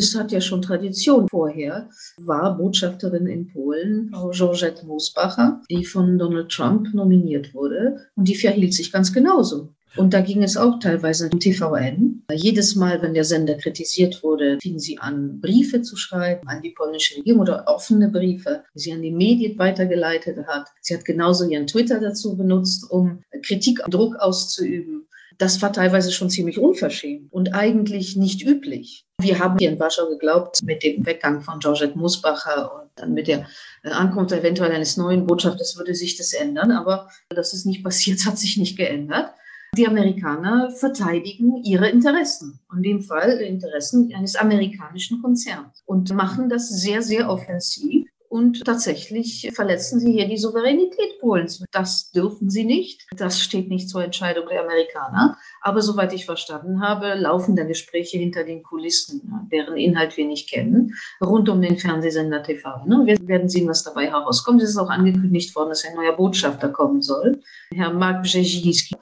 Es 0.00 0.14
hat 0.14 0.32
ja 0.32 0.40
schon 0.40 0.62
Tradition. 0.62 1.28
Vorher 1.28 1.90
war 2.16 2.56
Botschafterin 2.56 3.26
in 3.26 3.52
Polen 3.52 4.10
Georgette 4.30 4.86
Mosbacher, 4.86 5.60
die 5.70 5.84
von 5.84 6.18
Donald 6.18 6.50
Trump 6.50 6.94
nominiert 6.94 7.52
wurde. 7.52 8.06
Und 8.16 8.26
die 8.26 8.34
verhielt 8.34 8.72
sich 8.72 8.90
ganz 8.92 9.12
genauso. 9.12 9.74
Und 9.96 10.14
da 10.14 10.20
ging 10.20 10.42
es 10.42 10.56
auch 10.56 10.78
teilweise 10.78 11.28
im 11.28 11.40
TVN. 11.40 12.22
Jedes 12.32 12.76
Mal, 12.76 13.02
wenn 13.02 13.14
der 13.14 13.24
Sender 13.24 13.54
kritisiert 13.54 14.22
wurde, 14.22 14.58
fing 14.62 14.78
sie 14.78 14.98
an, 14.98 15.40
Briefe 15.40 15.82
zu 15.82 15.96
schreiben 15.96 16.46
an 16.48 16.62
die 16.62 16.70
polnische 16.70 17.16
Regierung 17.16 17.40
oder 17.40 17.64
offene 17.66 18.08
Briefe, 18.08 18.64
die 18.74 18.78
sie 18.78 18.92
an 18.92 19.02
die 19.02 19.10
Medien 19.10 19.58
weitergeleitet 19.58 20.46
hat. 20.46 20.68
Sie 20.80 20.94
hat 20.94 21.04
genauso 21.04 21.48
ihren 21.48 21.66
Twitter 21.66 22.00
dazu 22.00 22.36
benutzt, 22.36 22.90
um 22.90 23.22
Kritik, 23.42 23.80
Druck 23.88 24.16
auszuüben. 24.16 25.06
Das 25.38 25.62
war 25.62 25.72
teilweise 25.72 26.12
schon 26.12 26.28
ziemlich 26.28 26.58
unverschämt 26.58 27.32
und 27.32 27.54
eigentlich 27.54 28.14
nicht 28.14 28.46
üblich. 28.46 29.06
Wir 29.22 29.38
haben 29.38 29.56
hier 29.58 29.70
in 29.70 29.80
Warschau 29.80 30.06
geglaubt, 30.08 30.62
mit 30.62 30.82
dem 30.82 31.04
Weggang 31.06 31.40
von 31.40 31.60
Georgette 31.60 31.96
Musbacher 31.96 32.74
und 32.74 32.90
dann 32.96 33.14
mit 33.14 33.26
der 33.26 33.46
Ankunft 33.82 34.32
eventuell 34.32 34.70
eines 34.70 34.98
neuen 34.98 35.26
Botschafters 35.26 35.78
würde 35.78 35.94
sich 35.94 36.18
das 36.18 36.34
ändern. 36.34 36.72
Aber 36.72 37.08
das 37.30 37.54
ist 37.54 37.64
nicht 37.64 37.82
passiert, 37.82 38.20
hat 38.26 38.38
sich 38.38 38.58
nicht 38.58 38.76
geändert. 38.76 39.32
Die 39.76 39.86
Amerikaner 39.86 40.70
verteidigen 40.72 41.62
ihre 41.62 41.88
Interessen, 41.88 42.58
in 42.74 42.82
dem 42.82 43.00
Fall 43.02 43.38
Interessen 43.38 44.12
eines 44.12 44.34
amerikanischen 44.34 45.22
Konzerns 45.22 45.82
und 45.86 46.12
machen 46.12 46.48
das 46.48 46.68
sehr, 46.68 47.02
sehr 47.02 47.30
offensiv. 47.30 48.06
Und 48.28 48.64
tatsächlich 48.64 49.50
verletzen 49.54 49.98
sie 49.98 50.12
hier 50.12 50.28
die 50.28 50.36
Souveränität 50.36 51.18
Polens. 51.20 51.64
Das 51.72 52.12
dürfen 52.12 52.48
sie 52.48 52.64
nicht. 52.64 53.04
Das 53.16 53.40
steht 53.40 53.68
nicht 53.68 53.88
zur 53.88 54.04
Entscheidung 54.04 54.46
der 54.48 54.62
Amerikaner. 54.62 55.36
Aber 55.62 55.82
soweit 55.82 56.12
ich 56.12 56.26
verstanden 56.26 56.80
habe, 56.80 57.14
laufen 57.14 57.56
da 57.56 57.64
Gespräche 57.64 58.18
hinter 58.18 58.44
den 58.44 58.62
Kulissen, 58.62 59.48
deren 59.50 59.76
Inhalt 59.76 60.16
wir 60.16 60.26
nicht 60.26 60.48
kennen, 60.48 60.94
rund 61.20 61.48
um 61.48 61.60
den 61.60 61.76
Fernsehsender 61.76 62.44
TV. 62.44 62.84
Ne? 62.86 63.02
Wir 63.04 63.18
werden 63.26 63.48
sehen, 63.48 63.68
was 63.68 63.82
dabei 63.82 64.06
herauskommt. 64.06 64.62
Es 64.62 64.70
ist 64.70 64.78
auch 64.78 64.90
angekündigt 64.90 65.54
worden, 65.56 65.70
dass 65.70 65.84
ein 65.84 65.96
neuer 65.96 66.16
Botschafter 66.16 66.68
kommen 66.68 67.02
soll, 67.02 67.42
Herr 67.74 67.92
Mark 67.92 68.22
Brzezinski. 68.22 68.94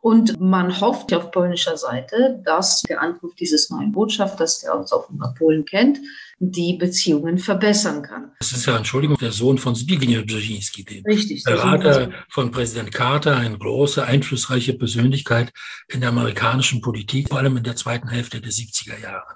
Und 0.00 0.38
man 0.40 0.80
hofft 0.80 1.12
auf 1.14 1.30
polnischer 1.30 1.76
Seite, 1.76 2.40
dass 2.44 2.82
der 2.82 3.00
Ankunft 3.00 3.40
dieses 3.40 3.70
neuen 3.70 3.92
Botschafters, 3.92 4.60
der 4.60 4.76
uns 4.76 4.92
offenbar 4.92 5.34
Polen 5.34 5.64
kennt, 5.64 5.98
die 6.38 6.74
Beziehungen 6.74 7.38
verbessern 7.38 8.02
kann. 8.02 8.32
Das 8.38 8.52
ist 8.52 8.66
ja, 8.66 8.76
Entschuldigung, 8.76 9.16
der 9.16 9.32
Sohn 9.32 9.58
von 9.58 9.74
Zbigniew 9.74 10.22
Brzezinski, 10.22 10.84
dem 10.84 11.04
Richtig, 11.04 11.44
Berater 11.44 12.10
von 12.28 12.50
Präsident 12.50 12.92
Carter, 12.92 13.36
eine 13.36 13.58
große, 13.58 14.04
einflussreiche 14.04 14.74
Persönlichkeit 14.74 15.52
in 15.88 16.00
der 16.00 16.10
amerikanischen 16.10 16.80
Politik, 16.82 17.28
vor 17.30 17.38
allem 17.38 17.56
in 17.56 17.64
der 17.64 17.76
zweiten 17.76 18.08
Hälfte 18.08 18.40
der 18.40 18.52
70er 18.52 19.00
Jahre. 19.00 19.34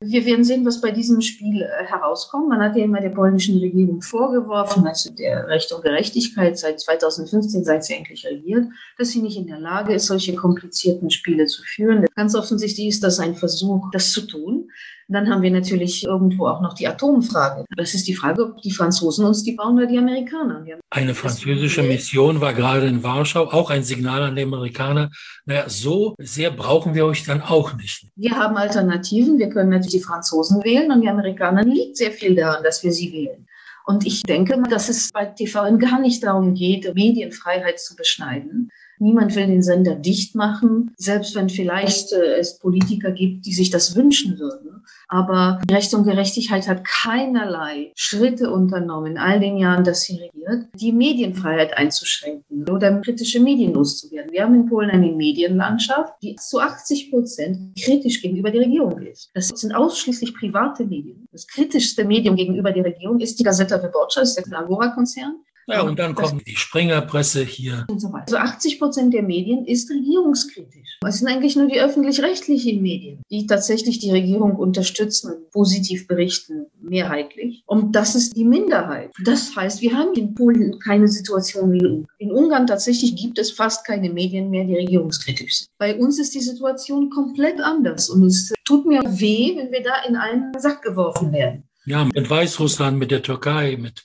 Wir 0.00 0.24
werden 0.26 0.44
sehen, 0.44 0.64
was 0.64 0.80
bei 0.80 0.92
diesem 0.92 1.20
Spiel 1.20 1.62
äh, 1.62 1.84
herauskommt. 1.84 2.48
Man 2.48 2.62
hat 2.62 2.76
ja 2.76 2.84
immer 2.84 3.00
der 3.00 3.08
polnischen 3.10 3.58
Regierung 3.58 4.00
vorgeworfen, 4.00 4.86
also 4.86 5.12
der 5.12 5.48
Recht 5.48 5.72
und 5.72 5.82
Gerechtigkeit 5.82 6.56
seit 6.56 6.78
2015, 6.78 7.64
seit 7.64 7.84
sie 7.84 7.94
endlich 7.94 8.24
regiert, 8.24 8.68
dass 8.96 9.10
sie 9.10 9.20
nicht 9.20 9.36
in 9.36 9.48
der 9.48 9.58
Lage 9.58 9.94
ist, 9.94 10.06
solche 10.06 10.36
komplizierten 10.36 11.10
Spiele 11.10 11.46
zu 11.46 11.62
führen. 11.64 12.06
Ganz 12.14 12.36
offensichtlich 12.36 12.86
ist 12.86 13.02
das 13.02 13.18
ein 13.18 13.34
Versuch, 13.34 13.90
das 13.90 14.12
zu 14.12 14.20
tun. 14.20 14.70
Dann 15.10 15.30
haben 15.30 15.40
wir 15.40 15.50
natürlich 15.50 16.04
irgendwo 16.04 16.46
auch 16.46 16.60
noch 16.60 16.74
die 16.74 16.86
Atomfrage. 16.86 17.64
Das 17.76 17.94
ist 17.94 18.06
die 18.06 18.14
Frage, 18.14 18.44
ob 18.44 18.60
die 18.60 18.70
Franzosen 18.70 19.24
uns 19.24 19.42
die 19.42 19.52
bauen 19.52 19.76
oder 19.78 19.86
die 19.86 19.96
Amerikaner. 19.96 20.64
Eine 20.90 21.14
französische 21.14 21.82
Mission 21.82 22.42
war 22.42 22.52
gerade 22.52 22.86
in 22.86 23.02
Warschau 23.02 23.44
auch 23.44 23.70
ein 23.70 23.84
Signal 23.84 24.22
an 24.22 24.36
die 24.36 24.42
Amerikaner. 24.42 25.10
Naja, 25.46 25.64
so 25.66 26.14
sehr 26.18 26.50
brauchen 26.50 26.94
wir 26.94 27.06
euch 27.06 27.24
dann 27.24 27.40
auch 27.40 27.74
nicht. 27.74 28.06
Wir 28.16 28.32
haben 28.32 28.58
Alternativen. 28.58 29.38
Wir 29.38 29.48
können 29.48 29.70
natürlich 29.70 29.94
die 29.94 30.00
Franzosen 30.00 30.62
wählen 30.62 30.92
und 30.92 31.00
die 31.00 31.08
Amerikaner 31.08 31.64
liegt 31.64 31.96
sehr 31.96 32.12
viel 32.12 32.34
daran, 32.34 32.62
dass 32.62 32.84
wir 32.84 32.92
sie 32.92 33.10
wählen. 33.10 33.46
Und 33.86 34.04
ich 34.04 34.22
denke, 34.22 34.62
dass 34.68 34.90
es 34.90 35.10
bei 35.10 35.24
TVN 35.24 35.78
gar 35.78 35.98
nicht 35.98 36.22
darum 36.22 36.52
geht, 36.52 36.94
Medienfreiheit 36.94 37.80
zu 37.80 37.96
beschneiden, 37.96 38.70
Niemand 39.00 39.36
will 39.36 39.46
den 39.46 39.62
Sender 39.62 39.94
dicht 39.94 40.34
machen, 40.34 40.92
selbst 40.96 41.34
wenn 41.34 41.48
vielleicht 41.48 42.12
äh, 42.12 42.38
es 42.38 42.58
Politiker 42.58 43.12
gibt, 43.12 43.46
die 43.46 43.52
sich 43.52 43.70
das 43.70 43.94
wünschen 43.94 44.38
würden. 44.38 44.77
Aber 45.08 45.60
Recht 45.70 45.94
und 45.94 46.04
Gerechtigkeit 46.04 46.68
hat 46.68 46.84
keinerlei 46.84 47.92
Schritte 47.94 48.50
unternommen 48.50 49.12
in 49.12 49.18
all 49.18 49.40
den 49.40 49.56
Jahren, 49.56 49.82
dass 49.82 50.02
sie 50.02 50.16
regiert, 50.16 50.66
die 50.74 50.92
Medienfreiheit 50.92 51.76
einzuschränken 51.76 52.68
oder 52.68 53.00
kritische 53.00 53.40
Medien 53.40 53.72
loszuwerden. 53.72 54.30
Wir 54.30 54.44
haben 54.44 54.54
in 54.54 54.66
Polen 54.66 54.90
eine 54.90 55.10
Medienlandschaft, 55.10 56.12
die 56.22 56.36
zu 56.36 56.60
80 56.60 57.10
Prozent 57.10 57.74
kritisch 57.82 58.20
gegenüber 58.20 58.50
der 58.50 58.62
Regierung 58.62 59.00
ist. 59.00 59.30
Das 59.32 59.48
sind 59.48 59.74
ausschließlich 59.74 60.34
private 60.34 60.84
Medien. 60.84 61.26
Das 61.32 61.46
kritischste 61.46 62.04
Medium 62.04 62.36
gegenüber 62.36 62.70
der 62.70 62.84
Regierung 62.84 63.18
ist 63.20 63.38
die 63.40 63.44
Gazeta 63.44 63.82
Wyborcza, 63.82 64.20
das 64.20 64.36
ist 64.36 64.50
der 64.50 64.58
Agora-Konzern. 64.58 65.36
Ja, 65.68 65.82
und 65.82 65.98
dann 65.98 66.14
kommt 66.14 66.46
die 66.46 66.56
Springerpresse 66.56 67.44
hier. 67.44 67.86
Und 67.90 68.00
so 68.00 68.12
weiter. 68.12 68.24
Also 68.26 68.36
80 68.38 68.78
Prozent 68.78 69.14
der 69.14 69.22
Medien 69.22 69.66
ist 69.66 69.90
regierungskritisch. 69.90 70.98
Es 71.06 71.18
sind 71.18 71.28
eigentlich 71.28 71.56
nur 71.56 71.66
die 71.66 71.78
öffentlich-rechtlichen 71.78 72.80
Medien, 72.80 73.22
die 73.30 73.46
tatsächlich 73.46 73.98
die 73.98 74.10
Regierung 74.10 74.56
unterstützen 74.56 75.32
und 75.32 75.50
positiv 75.50 76.06
berichten, 76.06 76.66
mehrheitlich. 76.80 77.62
Und 77.66 77.94
das 77.94 78.14
ist 78.14 78.34
die 78.34 78.44
Minderheit. 78.44 79.10
Das 79.24 79.54
heißt, 79.54 79.82
wir 79.82 79.94
haben 79.94 80.14
in 80.14 80.34
Polen 80.34 80.78
keine 80.78 81.08
Situation 81.08 81.72
wie 81.72 81.78
in 81.78 81.86
Ungarn. 81.86 82.06
In 82.18 82.32
Ungarn 82.32 82.66
tatsächlich 82.66 83.14
gibt 83.14 83.38
es 83.38 83.50
fast 83.50 83.86
keine 83.86 84.10
Medien 84.10 84.50
mehr, 84.50 84.64
die 84.64 84.74
regierungskritisch 84.74 85.58
sind. 85.58 85.68
Bei 85.78 85.96
uns 85.96 86.18
ist 86.18 86.34
die 86.34 86.40
Situation 86.40 87.10
komplett 87.10 87.60
anders 87.60 88.08
und 88.08 88.24
es 88.24 88.52
tut 88.64 88.86
mir 88.86 89.02
weh, 89.02 89.54
wenn 89.56 89.70
wir 89.70 89.82
da 89.82 90.02
in 90.08 90.16
einen 90.16 90.52
Sack 90.58 90.82
geworfen 90.82 91.32
werden. 91.32 91.67
Ja, 91.88 92.04
mit 92.04 92.28
Weißrussland, 92.28 92.98
mit 92.98 93.10
der 93.10 93.22
Türkei, 93.22 93.78
mit, 93.80 94.04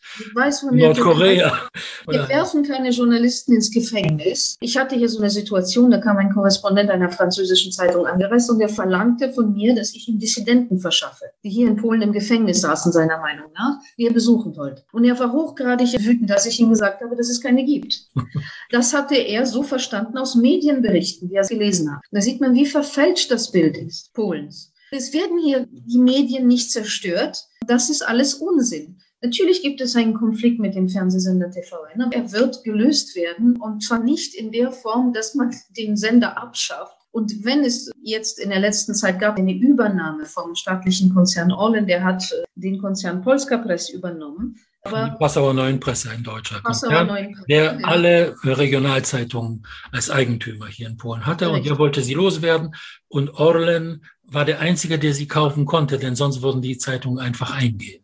Nordkorea. 0.72 1.68
Wir 2.08 2.30
werfen 2.30 2.64
keine 2.64 2.92
Journalisten 2.92 3.54
ins 3.54 3.72
Gefängnis. 3.72 4.56
Ich 4.62 4.78
hatte 4.78 4.96
hier 4.96 5.10
so 5.10 5.20
eine 5.20 5.30
Situation, 5.30 5.92
da 5.92 5.98
kam 5.98 6.16
ein 6.16 6.32
Korrespondent 6.32 6.90
einer 6.90 7.10
französischen 7.10 7.74
Zeitung 7.74 8.06
angereist 8.06 8.50
und 8.50 8.60
der 8.60 8.70
verlangte 8.70 9.34
von 9.34 9.52
mir, 9.52 9.76
dass 9.76 9.94
ich 9.94 10.08
ihm 10.08 10.18
Dissidenten 10.18 10.80
verschaffe, 10.80 11.26
die 11.44 11.50
hier 11.50 11.68
in 11.68 11.76
Polen 11.76 12.02
im 12.02 12.14
Gefängnis 12.14 12.62
saßen, 12.62 12.94
seiner 12.94 13.20
Meinung 13.20 13.52
nach, 13.54 13.80
die 13.98 14.06
er 14.06 14.14
besuchen 14.14 14.56
wollte. 14.56 14.86
Und 14.94 15.04
er 15.04 15.20
war 15.20 15.34
hochgradig 15.34 15.92
wütend, 16.06 16.30
dass 16.30 16.46
ich 16.46 16.62
ihm 16.62 16.70
gesagt 16.70 17.02
habe, 17.02 17.18
dass 17.18 17.30
es 17.30 17.42
keine 17.42 17.66
gibt. 17.66 18.08
Das 18.72 18.92
hatte 18.94 19.16
er 19.16 19.46
so 19.46 19.62
verstanden 19.62 20.18
aus 20.18 20.34
Medienberichten, 20.34 21.30
wie 21.30 21.36
er 21.36 21.42
es 21.42 21.50
gelesen 21.50 21.94
hat. 21.94 22.02
Da 22.12 22.22
sieht 22.22 22.42
man, 22.42 22.56
wie 22.56 22.66
verfälscht 22.66 23.30
das 23.30 23.52
Bild 23.52 23.78
ist, 23.78 24.12
Polens. 24.14 24.74
Es 24.96 25.12
werden 25.12 25.40
hier 25.40 25.68
die 25.72 25.98
Medien 25.98 26.46
nicht 26.46 26.72
zerstört. 26.72 27.46
Das 27.68 27.90
ist 27.90 28.02
alles 28.02 28.36
Unsinn. 28.36 28.98
Natürlich 29.22 29.62
gibt 29.62 29.80
es 29.80 29.96
einen 29.96 30.14
Konflikt 30.14 30.60
mit 30.60 30.76
dem 30.76 30.90
Fernsehsender 30.90 31.50
TVN, 31.50 32.02
aber 32.02 32.14
er 32.14 32.32
wird 32.34 32.64
gelöst 32.64 33.16
werden 33.16 33.56
und 33.56 33.82
zwar 33.82 34.00
nicht 34.00 34.36
in 34.36 34.52
der 34.52 34.72
Form, 34.72 35.14
dass 35.14 35.34
man 35.34 35.56
den 35.78 35.96
Sender 35.96 36.38
abschafft. 36.38 36.98
Und 37.12 37.46
wenn 37.46 37.64
es 37.64 37.92
jetzt 38.02 38.40
in 38.40 38.50
der 38.50 38.60
letzten 38.60 38.96
Zeit 38.96 39.20
gab 39.20 39.38
eine 39.38 39.54
Übernahme 39.54 40.26
vom 40.26 40.56
staatlichen 40.56 41.14
Konzern 41.14 41.52
Orlen, 41.52 41.86
der 41.86 42.04
hat 42.04 42.24
äh, 42.32 42.44
den 42.56 42.80
Konzern 42.80 43.22
Polska 43.22 43.58
Press 43.60 43.90
übernommen, 43.90 44.58
aber 44.86 45.16
Passauer 45.18 45.54
Neuen 45.54 45.80
Presse, 45.80 46.10
ein 46.10 46.24
deutscher 46.24 46.60
Konzern, 46.62 47.08
der 47.48 47.64
ja. 47.64 47.78
alle 47.84 48.36
Regionalzeitungen 48.44 49.66
als 49.92 50.10
Eigentümer 50.10 50.68
hier 50.68 50.88
in 50.88 50.98
Polen 50.98 51.26
hatte. 51.26 51.46
Richtig. 51.48 51.72
Und 51.72 51.76
er 51.76 51.80
wollte 51.80 52.02
sie 52.02 52.14
loswerden. 52.14 52.76
Und 53.08 53.30
Orlen 53.36 54.04
war 54.34 54.46
der 54.46 54.60
Einzige, 54.60 55.00
der 55.00 55.14
sie 55.14 55.28
kaufen 55.28 55.66
konnte, 55.66 55.98
denn 55.98 56.16
sonst 56.16 56.42
würden 56.42 56.62
die 56.62 56.78
Zeitungen 56.78 57.20
einfach 57.20 57.56
eingehen. 57.56 58.04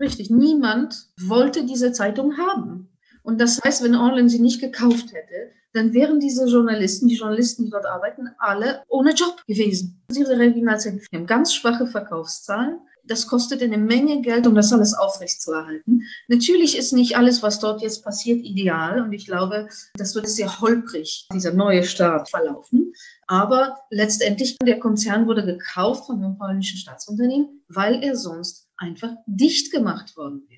Richtig, 0.00 0.30
niemand 0.30 1.08
wollte 1.20 1.64
diese 1.64 1.92
Zeitung 1.92 2.36
haben. 2.36 2.88
Und 3.22 3.40
das 3.40 3.60
heißt, 3.62 3.82
wenn 3.82 3.94
Orlen 3.94 4.28
sie 4.28 4.38
nicht 4.38 4.60
gekauft 4.60 5.12
hätte, 5.12 5.52
dann 5.72 5.92
wären 5.92 6.20
diese 6.20 6.46
Journalisten, 6.46 7.08
die 7.08 7.16
Journalisten, 7.16 7.64
die 7.64 7.70
dort 7.70 7.86
arbeiten, 7.86 8.28
alle 8.38 8.82
ohne 8.88 9.12
Job 9.12 9.42
gewesen. 9.46 10.02
Diese 10.10 10.38
Regionalzeitungen 10.38 11.04
haben 11.12 11.26
ganz 11.26 11.54
schwache 11.54 11.86
Verkaufszahlen 11.86 12.78
das 13.06 13.26
kostet 13.26 13.62
eine 13.62 13.78
Menge 13.78 14.20
Geld, 14.20 14.46
um 14.46 14.54
das 14.54 14.72
alles 14.72 14.94
aufrechtzuerhalten. 14.94 16.02
Natürlich 16.28 16.76
ist 16.76 16.92
nicht 16.92 17.16
alles, 17.16 17.42
was 17.42 17.60
dort 17.60 17.82
jetzt 17.82 18.04
passiert, 18.04 18.40
ideal. 18.44 19.02
Und 19.02 19.12
ich 19.12 19.26
glaube, 19.26 19.68
das 19.94 20.14
wird 20.14 20.28
sehr 20.28 20.60
holprig, 20.60 21.28
dieser 21.32 21.52
neue 21.52 21.84
Start 21.84 22.28
verlaufen. 22.30 22.92
Aber 23.26 23.76
letztendlich, 23.90 24.56
der 24.58 24.78
Konzern 24.78 25.26
wurde 25.26 25.44
gekauft 25.44 26.06
von 26.06 26.22
einem 26.22 26.38
polnischen 26.38 26.78
Staatsunternehmen, 26.78 27.62
weil 27.68 28.02
er 28.02 28.16
sonst 28.16 28.68
einfach 28.76 29.12
dicht 29.26 29.72
gemacht 29.72 30.16
worden 30.16 30.46
wäre. 30.48 30.55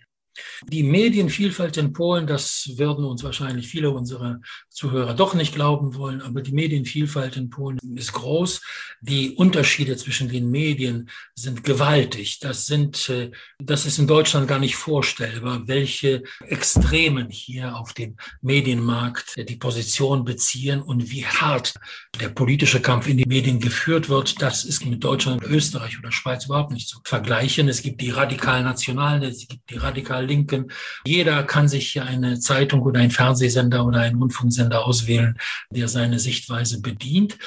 Die 0.67 0.83
Medienvielfalt 0.83 1.77
in 1.77 1.93
Polen, 1.93 2.27
das 2.27 2.71
würden 2.77 3.05
uns 3.05 3.23
wahrscheinlich 3.25 3.69
viele 3.69 3.91
unserer 3.91 4.41
Zuhörer 4.69 5.15
doch 5.15 5.35
nicht 5.35 5.55
glauben 5.55 5.95
wollen, 5.95 6.21
aber 6.21 6.43
die 6.43 6.53
Medienvielfalt 6.53 7.37
in 7.37 7.51
Polen 7.51 7.79
ist 7.97 8.13
groß. 8.13 8.61
Die 9.01 9.31
Unterschiede 9.31 9.97
zwischen 9.97 10.29
den 10.29 10.51
Medien 10.51 11.09
sind 11.35 11.65
gewaltig. 11.65 12.39
Das 12.41 12.67
sind, 12.67 13.09
äh, 13.09 13.31
das 13.59 13.87
ist 13.87 13.99
in 13.99 14.07
Deutschland 14.07 14.49
gar 14.49 14.59
nicht 14.59 14.77
vorstellbar, 14.77 15.67
welche 15.67 16.23
Extremen 16.47 17.31
hier 17.31 17.77
auf 17.77 17.93
dem 17.93 18.17
Medienmarkt 18.41 19.37
die 19.49 19.57
Position 19.57 20.25
beziehen 20.25 20.83
und 20.83 21.11
wie 21.11 21.27
hart 21.27 21.75
der 22.21 22.29
politische 22.29 22.81
Kampf 22.81 23.09
in 23.09 23.19
den 23.19 23.29
Medien 23.29 23.61
geführt 23.61 24.09
wird. 24.09 24.41
Das 24.41 24.65
ist 24.65 24.85
mit 24.85 25.03
Deutschland, 25.03 25.43
Österreich 25.43 25.99
oder 25.99 26.13
Schweiz 26.13 26.47
überhaupt 26.47 26.73
nicht 26.73 26.89
zu 26.89 27.01
vergleichen. 27.05 27.69
Es 27.69 27.83
gibt 27.83 28.01
die 28.01 28.11
radikal 28.11 28.63
Nationalen, 28.63 29.23
es 29.23 29.49
gibt 29.49 29.71
die 29.71 29.77
radikal 29.77 30.27
Linken. 30.29 30.71
Jeder 31.05 31.43
kann 31.43 31.69
sich 31.69 32.01
eine 32.01 32.39
Zeitung 32.39 32.83
oder 32.83 33.01
ein 33.01 33.11
Fernsehsender 33.11 33.85
oder 33.85 34.01
einen 34.01 34.19
Rundfunksender 34.19 34.85
auswählen, 34.85 35.37
der 35.71 35.89
seine 35.89 36.19
Sichtweise 36.19 36.81
bedient. 36.81 37.39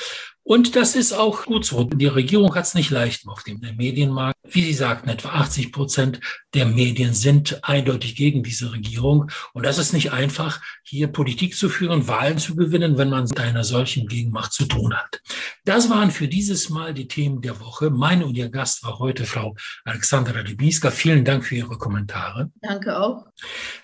Und 0.43 0.75
das 0.75 0.95
ist 0.95 1.13
auch 1.13 1.45
gut 1.45 1.65
so. 1.65 1.83
Die 1.83 2.07
Regierung 2.07 2.55
hat 2.55 2.65
es 2.65 2.73
nicht 2.73 2.89
leicht 2.89 3.27
auf 3.27 3.43
dem 3.43 3.59
Medienmarkt. 3.59 4.37
Wie 4.49 4.63
Sie 4.63 4.73
sagten, 4.73 5.07
etwa 5.07 5.29
80 5.29 5.71
Prozent 5.71 6.19
der 6.53 6.65
Medien 6.65 7.13
sind 7.13 7.63
eindeutig 7.63 8.15
gegen 8.15 8.43
diese 8.43 8.71
Regierung. 8.73 9.31
Und 9.53 9.65
das 9.65 9.77
ist 9.77 9.93
nicht 9.93 10.11
einfach, 10.11 10.59
hier 10.83 11.07
Politik 11.07 11.55
zu 11.55 11.69
führen, 11.69 12.07
Wahlen 12.07 12.39
zu 12.39 12.55
gewinnen, 12.55 12.97
wenn 12.97 13.09
man 13.09 13.23
mit 13.23 13.39
einer 13.39 13.63
solchen 13.63 14.07
Gegenmacht 14.07 14.51
zu 14.51 14.65
tun 14.65 14.93
hat. 14.93 15.21
Das 15.63 15.89
waren 15.91 16.09
für 16.09 16.27
dieses 16.27 16.69
Mal 16.69 16.93
die 16.93 17.07
Themen 17.07 17.41
der 17.41 17.59
Woche. 17.59 17.91
Mein 17.91 18.23
und 18.23 18.35
Ihr 18.35 18.49
Gast 18.49 18.83
war 18.83 18.97
heute 18.97 19.25
Frau 19.25 19.55
Alexandra 19.85 20.41
Libiska. 20.41 20.89
Vielen 20.89 21.23
Dank 21.23 21.45
für 21.45 21.55
Ihre 21.55 21.77
Kommentare. 21.77 22.49
Danke 22.61 22.99
auch. 22.99 23.27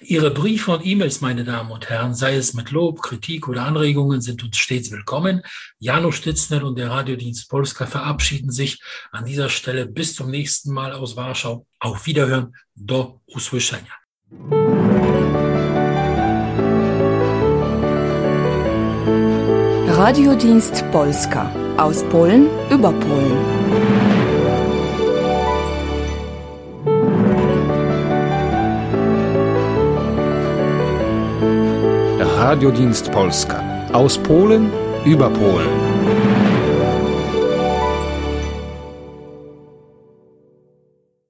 Ihre 0.01 0.31
Briefe 0.31 0.71
und 0.71 0.85
E-Mails, 0.85 1.21
meine 1.21 1.43
Damen 1.43 1.71
und 1.71 1.87
Herren, 1.89 2.15
sei 2.15 2.35
es 2.35 2.55
mit 2.55 2.71
Lob, 2.71 3.01
Kritik 3.01 3.47
oder 3.47 3.63
Anregungen, 3.63 4.21
sind 4.21 4.43
uns 4.43 4.57
stets 4.57 4.91
willkommen. 4.91 5.43
Jano 5.79 6.11
Stitzner 6.47 6.65
und 6.65 6.77
der 6.77 6.89
Radiodienst 6.89 7.49
Polska 7.49 7.86
verabschieden 7.86 8.51
sich 8.51 8.81
an 9.12 9.25
dieser 9.25 9.49
Stelle 9.49 9.86
bis 9.86 10.15
zum 10.15 10.29
nächsten 10.31 10.71
Mal 10.71 10.93
aus 10.93 11.17
Warschau. 11.17 11.65
Auf 11.79 12.05
Wiederhören. 12.05 12.55
Do 12.73 13.21
usłyszenia. 13.27 13.91
Radiodienst 19.88 20.89
Polska 20.91 21.51
aus 21.77 22.03
Polen 22.03 22.47
über 22.69 22.93
Polen. 22.93 23.38
Radiodienst 32.39 33.12
Polska 33.12 33.62
aus 33.91 34.17
Polen 34.17 34.71
über 35.03 35.29
Polen. 35.29 36.16